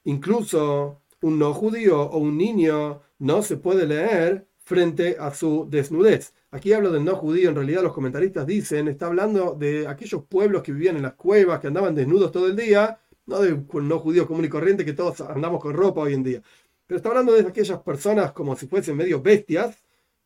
Incluso 0.04 1.02
un 1.22 1.38
no 1.38 1.54
judío 1.54 2.02
o 2.02 2.18
un 2.18 2.36
niño 2.36 3.02
no 3.18 3.42
se 3.42 3.56
puede 3.56 3.86
leer 3.86 4.48
frente 4.64 5.16
a 5.18 5.32
su 5.32 5.68
desnudez. 5.70 6.34
Aquí 6.50 6.72
hablo 6.72 6.90
del 6.90 7.04
no 7.04 7.14
judío, 7.14 7.50
en 7.50 7.54
realidad 7.54 7.82
los 7.82 7.92
comentaristas 7.92 8.46
dicen, 8.46 8.88
está 8.88 9.06
hablando 9.06 9.54
de 9.54 9.86
aquellos 9.86 10.24
pueblos 10.24 10.62
que 10.62 10.72
vivían 10.72 10.96
en 10.96 11.02
las 11.02 11.14
cuevas, 11.14 11.60
que 11.60 11.68
andaban 11.68 11.94
desnudos 11.94 12.32
todo 12.32 12.46
el 12.48 12.56
día, 12.56 12.98
no 13.26 13.40
de 13.40 13.60
no 13.82 13.98
judíos 13.98 14.26
común 14.26 14.44
y 14.44 14.48
corriente 14.48 14.84
que 14.84 14.92
todos 14.92 15.20
andamos 15.20 15.60
con 15.60 15.74
ropa 15.74 16.02
hoy 16.02 16.14
en 16.14 16.22
día, 16.22 16.42
pero 16.86 16.96
está 16.96 17.08
hablando 17.08 17.32
de 17.32 17.46
aquellas 17.46 17.80
personas 17.80 18.32
como 18.32 18.56
si 18.56 18.66
fuesen 18.66 18.96
medio 18.96 19.20
bestias 19.20 19.76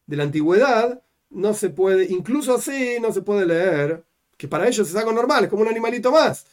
de 0.07 0.17
la 0.17 0.25
antigüedad, 0.25 1.03
no 1.31 1.55
se 1.55 1.71
puede, 1.71 2.05
incluso 2.11 2.55
así 2.55 2.99
no 3.01 3.13
se 3.13 3.23
puede 3.23 3.47
leer, 3.47 4.05
que 4.37 4.49
para 4.49 4.67
ellos 4.69 4.89
es 4.89 4.97
algo 4.97 5.13
normal, 5.13 5.45
es 5.45 5.51
como 5.51 5.63
un 5.63 5.69
animalito 5.69 6.11
más, 6.11 6.47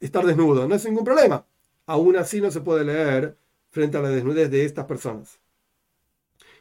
estar 0.00 0.24
desnudo, 0.24 0.66
no 0.66 0.74
es 0.74 0.84
ningún 0.84 1.04
problema. 1.04 1.44
Aún 1.86 2.16
así 2.16 2.40
no 2.40 2.50
se 2.50 2.60
puede 2.60 2.84
leer 2.84 3.36
frente 3.70 3.96
a 3.96 4.00
la 4.00 4.10
desnudez 4.10 4.50
de 4.50 4.64
estas 4.64 4.84
personas. 4.86 5.40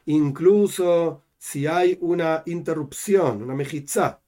Incluso 0.05 1.23
si 1.37 1.67
hay 1.67 1.97
una 2.01 2.43
interrupción, 2.45 3.43
una 3.43 3.53
mejizá 3.53 4.21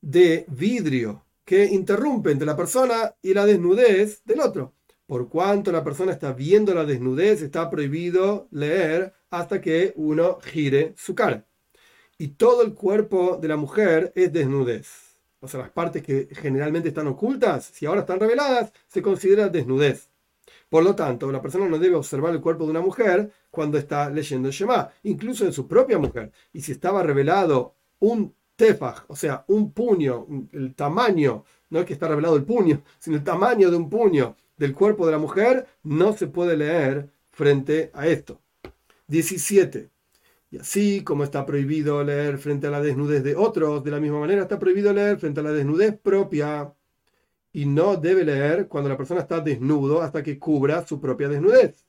de 0.00 0.46
vidrio 0.48 1.25
que 1.46 1.64
interrumpe 1.64 2.32
entre 2.32 2.44
la 2.44 2.56
persona 2.56 3.14
y 3.22 3.32
la 3.32 3.46
desnudez 3.46 4.22
del 4.24 4.40
otro. 4.40 4.74
Por 5.06 5.28
cuanto 5.28 5.70
la 5.70 5.84
persona 5.84 6.12
está 6.12 6.32
viendo 6.32 6.74
la 6.74 6.84
desnudez, 6.84 7.40
está 7.40 7.70
prohibido 7.70 8.48
leer 8.50 9.14
hasta 9.30 9.60
que 9.60 9.92
uno 9.96 10.40
gire 10.40 10.92
su 10.96 11.14
cara. 11.14 11.46
Y 12.18 12.28
todo 12.28 12.62
el 12.62 12.74
cuerpo 12.74 13.38
de 13.40 13.46
la 13.46 13.56
mujer 13.56 14.12
es 14.16 14.32
desnudez. 14.32 14.88
O 15.38 15.46
sea, 15.46 15.60
las 15.60 15.70
partes 15.70 16.02
que 16.02 16.28
generalmente 16.32 16.88
están 16.88 17.06
ocultas, 17.06 17.64
si 17.72 17.86
ahora 17.86 18.00
están 18.00 18.18
reveladas, 18.18 18.72
se 18.88 19.00
considera 19.00 19.48
desnudez. 19.48 20.10
Por 20.68 20.82
lo 20.82 20.96
tanto, 20.96 21.30
la 21.30 21.42
persona 21.42 21.68
no 21.68 21.78
debe 21.78 21.94
observar 21.94 22.32
el 22.32 22.40
cuerpo 22.40 22.64
de 22.64 22.70
una 22.70 22.80
mujer 22.80 23.30
cuando 23.52 23.78
está 23.78 24.10
leyendo 24.10 24.48
el 24.48 24.54
Shema, 24.54 24.90
incluso 25.04 25.44
de 25.44 25.52
su 25.52 25.68
propia 25.68 25.98
mujer. 25.98 26.32
Y 26.52 26.62
si 26.62 26.72
estaba 26.72 27.04
revelado 27.04 27.76
un 28.00 28.34
tefaj, 28.56 29.04
o 29.08 29.16
sea, 29.16 29.44
un 29.48 29.72
puño, 29.72 30.26
el 30.52 30.74
tamaño, 30.74 31.44
no 31.70 31.80
es 31.80 31.86
que 31.86 31.92
está 31.92 32.08
revelado 32.08 32.36
el 32.36 32.44
puño, 32.44 32.82
sino 32.98 33.16
el 33.16 33.24
tamaño 33.24 33.70
de 33.70 33.76
un 33.76 33.90
puño 33.90 34.36
del 34.56 34.74
cuerpo 34.74 35.06
de 35.06 35.12
la 35.12 35.18
mujer, 35.18 35.66
no 35.82 36.12
se 36.14 36.26
puede 36.26 36.56
leer 36.56 37.10
frente 37.30 37.90
a 37.94 38.06
esto. 38.06 38.40
17. 39.08 39.90
Y 40.50 40.58
así 40.58 41.02
como 41.02 41.24
está 41.24 41.44
prohibido 41.44 42.02
leer 42.04 42.38
frente 42.38 42.66
a 42.66 42.70
la 42.70 42.80
desnudez 42.80 43.22
de 43.22 43.36
otros, 43.36 43.84
de 43.84 43.90
la 43.90 44.00
misma 44.00 44.20
manera 44.20 44.42
está 44.42 44.58
prohibido 44.58 44.92
leer 44.92 45.18
frente 45.18 45.40
a 45.40 45.42
la 45.42 45.52
desnudez 45.52 45.98
propia. 45.98 46.72
y 47.52 47.64
no 47.66 47.96
debe 47.96 48.24
leer 48.24 48.68
cuando 48.68 48.90
la 48.90 48.96
persona 48.98 49.20
está 49.20 49.40
desnudo 49.40 50.02
hasta 50.02 50.22
que 50.22 50.38
cubra 50.38 50.86
su 50.86 51.00
propia 51.00 51.28
desnudez. 51.28 51.86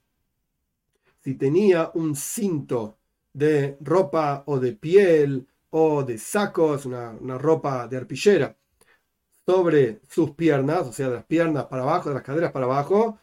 Si 1.19 1.35
tenía 1.35 1.91
un 1.93 2.15
cinto 2.15 2.97
de 3.33 3.77
ropa 3.81 4.43
o 4.47 4.59
de 4.59 4.73
piel 4.73 5.47
o 5.71 6.03
de 6.03 6.17
sacos, 6.17 6.85
una, 6.85 7.11
una 7.11 7.37
ropa 7.37 7.87
de 7.87 7.97
arpillera, 7.97 8.55
sobre 9.45 10.01
sus 10.09 10.31
piernas, 10.31 10.87
o 10.87 10.93
sea, 10.93 11.09
de 11.09 11.15
las 11.15 11.25
piernas 11.25 11.65
para 11.65 11.83
abajo, 11.83 12.09
de 12.09 12.15
las 12.15 12.23
caderas 12.23 12.51
para 12.51 12.65
abajo, 12.65 13.17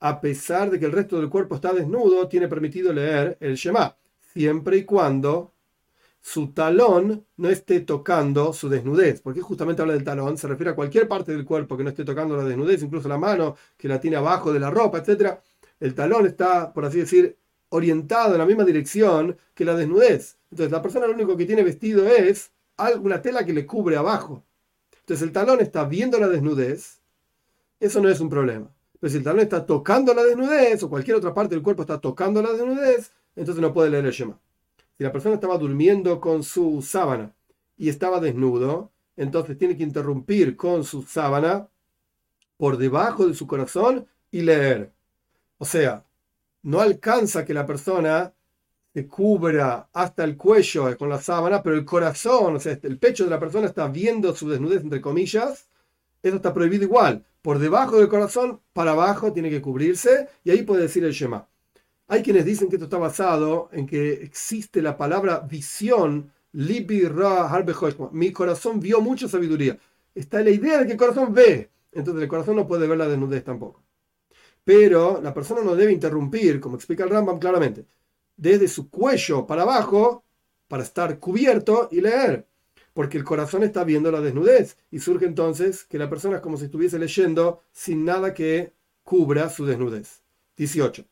a 0.00 0.20
pesar 0.20 0.70
de 0.70 0.78
que 0.78 0.86
el 0.86 0.92
resto 0.92 1.18
del 1.18 1.30
cuerpo 1.30 1.54
está 1.54 1.72
desnudo, 1.72 2.28
tiene 2.28 2.48
permitido 2.48 2.92
leer 2.92 3.36
el 3.40 3.54
Shema, 3.56 3.96
siempre 4.32 4.78
y 4.78 4.84
cuando 4.84 5.54
su 6.20 6.52
talón 6.52 7.26
no 7.36 7.48
esté 7.48 7.80
tocando 7.80 8.52
su 8.52 8.68
desnudez. 8.68 9.20
porque 9.22 9.40
justamente 9.40 9.82
habla 9.82 9.94
del 9.94 10.04
talón? 10.04 10.36
Se 10.36 10.48
refiere 10.48 10.72
a 10.72 10.74
cualquier 10.74 11.08
parte 11.08 11.32
del 11.32 11.44
cuerpo 11.44 11.76
que 11.76 11.84
no 11.84 11.90
esté 11.90 12.04
tocando 12.04 12.36
la 12.36 12.44
desnudez, 12.44 12.82
incluso 12.82 13.08
la 13.08 13.18
mano 13.18 13.56
que 13.76 13.88
la 13.88 14.00
tiene 14.00 14.16
abajo 14.16 14.52
de 14.52 14.60
la 14.60 14.70
ropa, 14.70 14.98
etc. 14.98 15.38
El 15.80 15.94
talón 15.94 16.26
está, 16.26 16.72
por 16.72 16.84
así 16.84 16.98
decir, 16.98 17.38
orientado 17.70 18.34
en 18.34 18.38
la 18.38 18.46
misma 18.46 18.64
dirección 18.64 19.36
que 19.54 19.64
la 19.64 19.74
desnudez. 19.74 20.38
Entonces 20.50 20.72
la 20.72 20.82
persona 20.82 21.06
lo 21.06 21.14
único 21.14 21.36
que 21.36 21.46
tiene 21.46 21.62
vestido 21.62 22.06
es 22.08 22.52
alguna 22.76 23.22
tela 23.22 23.44
que 23.44 23.52
le 23.52 23.66
cubre 23.66 23.96
abajo. 23.96 24.44
Entonces 25.00 25.26
el 25.26 25.32
talón 25.32 25.60
está 25.60 25.84
viendo 25.84 26.18
la 26.18 26.28
desnudez, 26.28 27.00
eso 27.78 28.00
no 28.00 28.08
es 28.08 28.20
un 28.20 28.28
problema. 28.28 28.70
Pero 28.98 29.10
si 29.10 29.16
el 29.16 29.24
talón 29.24 29.40
está 29.40 29.64
tocando 29.64 30.12
la 30.12 30.22
desnudez 30.22 30.82
o 30.82 30.90
cualquier 30.90 31.16
otra 31.16 31.32
parte 31.32 31.54
del 31.54 31.62
cuerpo 31.62 31.82
está 31.82 32.00
tocando 32.00 32.42
la 32.42 32.52
desnudez, 32.52 33.12
entonces 33.34 33.62
no 33.62 33.72
puede 33.72 33.90
leer 33.90 34.04
el 34.04 34.12
Shema. 34.12 34.38
Si 34.98 35.04
la 35.04 35.12
persona 35.12 35.36
estaba 35.36 35.56
durmiendo 35.56 36.20
con 36.20 36.42
su 36.42 36.82
sábana 36.82 37.34
y 37.78 37.88
estaba 37.88 38.20
desnudo, 38.20 38.90
entonces 39.16 39.56
tiene 39.56 39.76
que 39.76 39.82
interrumpir 39.82 40.56
con 40.56 40.84
su 40.84 41.02
sábana 41.02 41.68
por 42.58 42.76
debajo 42.76 43.26
de 43.26 43.34
su 43.34 43.46
corazón 43.46 44.06
y 44.30 44.42
leer. 44.42 44.92
O 45.56 45.64
sea, 45.64 46.04
no 46.62 46.80
alcanza 46.80 47.44
que 47.44 47.54
la 47.54 47.64
persona 47.66 48.34
se 48.92 49.06
cubra 49.06 49.88
hasta 49.92 50.24
el 50.24 50.36
cuello 50.36 50.96
con 50.98 51.08
la 51.08 51.20
sábana, 51.20 51.62
pero 51.62 51.76
el 51.76 51.84
corazón, 51.84 52.56
o 52.56 52.60
sea, 52.60 52.78
el 52.82 52.98
pecho 52.98 53.24
de 53.24 53.30
la 53.30 53.38
persona 53.38 53.66
está 53.66 53.86
viendo 53.88 54.34
su 54.34 54.48
desnudez, 54.48 54.82
entre 54.82 55.00
comillas, 55.00 55.68
eso 56.22 56.36
está 56.36 56.52
prohibido 56.52 56.84
igual. 56.84 57.24
Por 57.42 57.58
debajo 57.58 57.98
del 57.98 58.08
corazón, 58.08 58.60
para 58.72 58.90
abajo, 58.92 59.32
tiene 59.32 59.48
que 59.48 59.62
cubrirse 59.62 60.28
y 60.44 60.50
ahí 60.50 60.62
puede 60.62 60.82
decir 60.82 61.04
el 61.04 61.12
Shema. 61.12 61.48
Hay 62.08 62.22
quienes 62.22 62.44
dicen 62.44 62.68
que 62.68 62.76
esto 62.76 62.86
está 62.86 62.98
basado 62.98 63.68
en 63.72 63.86
que 63.86 64.12
existe 64.12 64.82
la 64.82 64.96
palabra 64.96 65.40
visión, 65.40 66.32
mi 66.52 68.32
corazón 68.32 68.80
vio 68.80 69.00
mucha 69.00 69.28
sabiduría. 69.28 69.78
Está 70.14 70.42
la 70.42 70.50
idea 70.50 70.80
de 70.80 70.86
que 70.86 70.92
el 70.92 70.98
corazón 70.98 71.32
ve, 71.32 71.70
entonces 71.92 72.24
el 72.24 72.28
corazón 72.28 72.56
no 72.56 72.66
puede 72.66 72.88
ver 72.88 72.98
la 72.98 73.06
desnudez 73.06 73.44
tampoco. 73.44 73.84
Pero 74.64 75.20
la 75.22 75.32
persona 75.32 75.62
no 75.62 75.76
debe 75.76 75.92
interrumpir, 75.92 76.60
como 76.60 76.74
explica 76.74 77.04
el 77.04 77.10
Rambam 77.10 77.38
claramente, 77.38 77.86
desde 78.40 78.68
su 78.68 78.90
cuello 78.90 79.46
para 79.46 79.62
abajo 79.62 80.24
para 80.68 80.82
estar 80.82 81.18
cubierto 81.18 81.88
y 81.90 82.00
leer, 82.00 82.46
porque 82.94 83.18
el 83.18 83.24
corazón 83.24 83.62
está 83.62 83.84
viendo 83.84 84.10
la 84.10 84.20
desnudez 84.20 84.78
y 84.90 85.00
surge 85.00 85.26
entonces 85.26 85.84
que 85.84 85.98
la 85.98 86.08
persona 86.08 86.36
es 86.36 86.42
como 86.42 86.56
si 86.56 86.64
estuviese 86.64 86.98
leyendo 86.98 87.60
sin 87.72 88.04
nada 88.04 88.34
que 88.34 88.72
cubra 89.04 89.48
su 89.50 89.66
desnudez. 89.66 90.22
18 90.56 91.04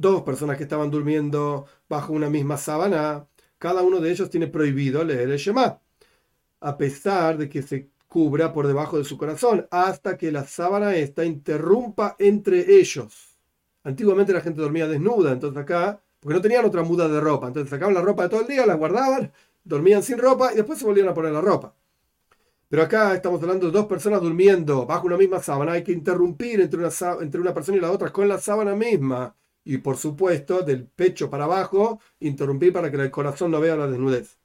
dos 0.00 0.22
personas 0.22 0.56
que 0.56 0.62
estaban 0.62 0.90
durmiendo 0.90 1.66
bajo 1.88 2.12
una 2.14 2.30
misma 2.30 2.56
sábana, 2.56 3.26
cada 3.58 3.82
uno 3.82 4.00
de 4.00 4.10
ellos 4.10 4.30
tiene 4.30 4.46
prohibido 4.46 5.04
leer 5.04 5.30
el 5.30 5.36
Shema, 5.36 5.78
a 6.60 6.78
pesar 6.78 7.36
de 7.36 7.48
que 7.50 7.62
se 7.62 7.90
cubra 8.08 8.52
por 8.52 8.66
debajo 8.66 8.96
de 8.96 9.04
su 9.04 9.18
corazón, 9.18 9.68
hasta 9.70 10.16
que 10.16 10.32
la 10.32 10.46
sábana 10.46 10.96
esta 10.96 11.24
interrumpa 11.24 12.16
entre 12.18 12.80
ellos. 12.80 13.36
Antiguamente 13.84 14.32
la 14.32 14.40
gente 14.40 14.62
dormía 14.62 14.88
desnuda, 14.88 15.32
entonces 15.32 15.62
acá, 15.62 16.00
porque 16.20 16.34
no 16.34 16.40
tenían 16.40 16.64
otra 16.64 16.82
muda 16.82 17.08
de 17.08 17.20
ropa, 17.20 17.48
entonces 17.48 17.70
sacaban 17.70 17.94
la 17.94 18.02
ropa 18.02 18.24
de 18.24 18.28
todo 18.28 18.42
el 18.42 18.46
día, 18.46 18.66
la 18.66 18.74
guardaban, 18.74 19.32
dormían 19.64 20.02
sin 20.02 20.18
ropa 20.18 20.52
y 20.52 20.56
después 20.56 20.78
se 20.78 20.84
volvían 20.84 21.08
a 21.08 21.14
poner 21.14 21.32
la 21.32 21.40
ropa. 21.40 21.74
Pero 22.68 22.82
acá 22.82 23.14
estamos 23.14 23.42
hablando 23.42 23.66
de 23.66 23.72
dos 23.72 23.86
personas 23.86 24.20
durmiendo 24.20 24.86
bajo 24.86 25.06
una 25.06 25.16
misma 25.16 25.40
sábana. 25.42 25.72
Hay 25.72 25.82
que 25.82 25.92
interrumpir 25.92 26.60
entre 26.60 26.78
una, 26.78 26.90
entre 27.20 27.40
una 27.40 27.52
persona 27.52 27.78
y 27.78 27.80
la 27.80 27.90
otra 27.90 28.12
con 28.12 28.28
la 28.28 28.38
sábana 28.38 28.76
misma 28.76 29.34
y 29.64 29.78
por 29.78 29.96
supuesto 29.96 30.62
del 30.62 30.86
pecho 30.86 31.30
para 31.30 31.44
abajo, 31.44 32.00
interrumpir 32.20 32.72
para 32.72 32.90
que 32.90 32.96
el 32.96 33.10
corazón 33.10 33.50
no 33.50 33.60
vea 33.60 33.76
la 33.76 33.86
desnudez. 33.86 34.38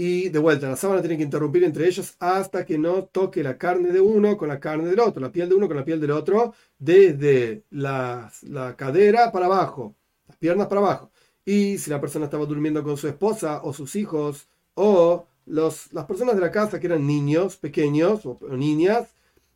Y 0.00 0.28
de 0.28 0.38
vuelta, 0.38 0.68
la 0.68 0.76
sábana 0.76 1.00
tiene 1.00 1.16
que 1.16 1.24
interrumpir 1.24 1.64
entre 1.64 1.86
ellos 1.88 2.14
hasta 2.20 2.64
que 2.64 2.78
no 2.78 3.04
toque 3.06 3.42
la 3.42 3.58
carne 3.58 3.90
de 3.90 4.00
uno 4.00 4.36
con 4.36 4.48
la 4.48 4.60
carne 4.60 4.88
del 4.88 5.00
otro, 5.00 5.20
la 5.20 5.32
piel 5.32 5.48
de 5.48 5.56
uno 5.56 5.66
con 5.66 5.76
la 5.76 5.84
piel 5.84 6.00
del 6.00 6.12
otro, 6.12 6.54
desde 6.78 7.64
la, 7.70 8.30
cadera 8.76 9.32
para 9.32 9.46
abajo, 9.46 9.96
piernas 10.38 10.68
para 10.68 10.80
abajo. 10.80 11.10
Y 11.44 11.78
si 11.78 11.90
la 11.90 12.00
persona 12.00 12.26
estaba 12.26 12.46
durmiendo 12.46 12.82
con 12.82 12.96
su 12.96 13.08
esposa 13.08 13.62
o 13.62 13.72
sus 13.72 13.96
hijos 13.96 14.48
o 14.74 15.26
los, 15.46 15.92
las 15.92 16.04
personas 16.04 16.34
de 16.34 16.40
la 16.42 16.50
casa 16.50 16.78
que 16.78 16.86
eran 16.86 17.06
niños 17.06 17.56
pequeños 17.56 18.26
o 18.26 18.38
niñas, 18.50 19.14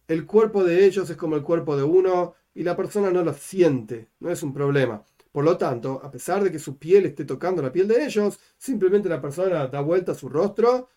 el 0.08 0.26
cuerpo 0.26 0.64
de 0.64 0.84
ellos 0.84 1.08
es 1.10 1.16
como 1.16 1.36
el 1.36 1.42
cuerpo 1.42 1.76
de 1.76 1.82
uno 1.82 2.34
y 2.54 2.62
la 2.62 2.76
persona 2.76 3.10
no 3.10 3.22
lo 3.22 3.32
siente, 3.34 4.08
no 4.20 4.30
es 4.30 4.42
un 4.42 4.52
problema. 4.52 5.04
Por 5.32 5.44
lo 5.44 5.56
tanto, 5.56 6.00
a 6.04 6.10
pesar 6.10 6.44
de 6.44 6.52
que 6.52 6.58
su 6.58 6.76
piel 6.78 7.06
esté 7.06 7.24
tocando 7.24 7.62
la 7.62 7.72
piel 7.72 7.88
de 7.88 8.04
ellos, 8.04 8.38
simplemente 8.58 9.08
la 9.08 9.20
persona 9.20 9.66
da 9.66 9.80
vuelta 9.80 10.12
a 10.12 10.14
su 10.14 10.28
rostro 10.28 10.90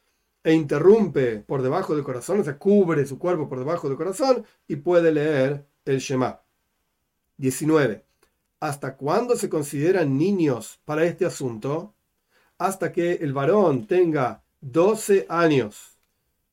e 0.44 0.54
interrumpe 0.54 1.40
por 1.40 1.62
debajo 1.62 1.96
del 1.96 2.04
corazón, 2.04 2.42
o 2.42 2.44
sea, 2.44 2.58
cubre 2.60 3.06
su 3.06 3.18
cuerpo 3.18 3.48
por 3.48 3.60
debajo 3.60 3.88
del 3.88 3.98
corazón 3.98 4.46
y 4.68 4.76
puede 4.78 5.12
leer 5.12 5.66
el 5.86 6.00
Shema. 6.00 6.42
19. 7.38 8.05
¿Hasta 8.66 8.96
cuándo 8.96 9.36
se 9.36 9.48
consideran 9.48 10.18
niños 10.18 10.80
para 10.86 11.06
este 11.06 11.24
asunto? 11.24 11.94
Hasta 12.58 12.92
que 12.92 13.12
el 13.14 13.32
varón 13.32 13.86
tenga 13.86 14.42
12 14.62 15.28
años 15.30 16.00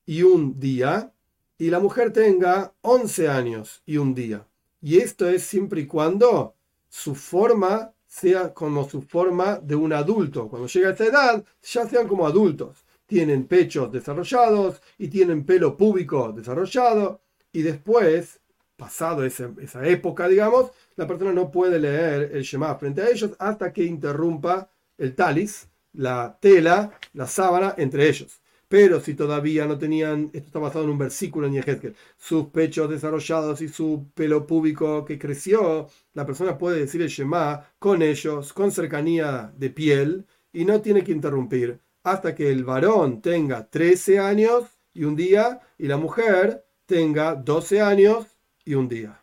y 0.05 0.23
un 0.23 0.61
día 0.61 1.15
y 1.57 1.71
la 1.71 1.81
mujer 1.81 2.13
tenga 2.13 2.75
11 2.83 3.29
años 3.31 3.83
y 3.87 3.97
un 3.97 4.15
día. 4.15 4.47
Y 4.83 4.99
esto 4.99 5.27
es 5.27 5.43
siempre 5.43 5.81
y 5.81 5.87
cuando 5.87 6.55
su 6.91 7.15
forma 7.15 7.95
sea 8.07 8.53
como 8.53 8.87
su 8.87 9.01
forma 9.01 9.59
de 9.61 9.75
un 9.75 9.95
adulto. 9.95 10.51
Cuando 10.51 10.69
llega 10.69 10.89
a 10.89 10.93
esta 10.93 11.07
edad, 11.07 11.45
ya 11.63 11.89
sean 11.89 12.07
como 12.07 12.27
adultos. 12.27 12.85
Tienen 13.07 13.47
pechos 13.47 13.91
desarrollados 13.91 14.83
y 14.99 15.09
tienen 15.09 15.47
pelo 15.47 15.79
púbico 15.79 16.31
desarrollado. 16.31 17.23
Y 17.53 17.63
después, 17.63 18.39
pasado 18.83 19.25
esa, 19.25 19.49
época, 19.85 20.27
digamos, 20.27 20.73
la 20.97 21.07
persona 21.07 21.33
no 21.33 21.53
puede 21.53 21.79
leer 21.79 22.33
el 22.35 22.43
Shema 22.43 22.75
frente 22.75 23.01
a 23.01 23.11
ellos 23.11 23.31
hasta 23.39 23.73
que 23.73 23.85
interrumpa 23.85 24.69
el 24.99 25.15
talis, 25.15 25.69
la 25.93 26.37
tela, 26.41 26.91
la 27.13 27.29
sábana 27.29 27.75
entre 27.79 28.09
ellos. 28.09 28.41
Pero 28.67 28.99
si 28.99 29.15
todavía 29.15 29.67
no 29.67 29.79
tenían, 29.79 30.31
esto 30.33 30.47
está 30.49 30.59
basado 30.59 30.85
en 30.85 30.91
un 30.91 30.99
versículo 30.99 31.47
en 31.47 31.53
Yehezkel, 31.53 31.95
sus 32.19 32.47
pechos 32.49 32.91
desarrollados 32.91 33.61
y 33.61 33.69
su 33.69 34.07
pelo 34.15 34.49
púbico 34.49 35.05
que 35.05 35.17
creció, 35.17 35.89
la 36.15 36.27
persona 36.27 36.59
puede 36.59 36.81
decir 36.81 37.03
el 37.03 37.09
Shema 37.09 37.65
con 37.79 38.03
ellos, 38.03 38.53
con 38.53 38.73
cercanía 38.73 39.53
de 39.57 39.71
piel, 39.71 40.27
y 40.53 40.65
no 40.65 40.81
tiene 40.81 41.05
que 41.05 41.13
interrumpir 41.13 41.79
hasta 42.03 42.35
que 42.35 42.51
el 42.51 42.65
varón 42.65 43.23
tenga 43.23 43.69
13 43.69 44.19
años 44.19 44.65
y 44.93 45.05
un 45.05 45.15
día, 45.15 45.61
y 45.79 45.87
la 45.87 45.99
mujer 45.99 46.65
tenga 46.87 47.37
12 47.37 47.81
años 47.81 48.32
y 48.65 48.75
un 48.75 48.89
día. 48.89 49.22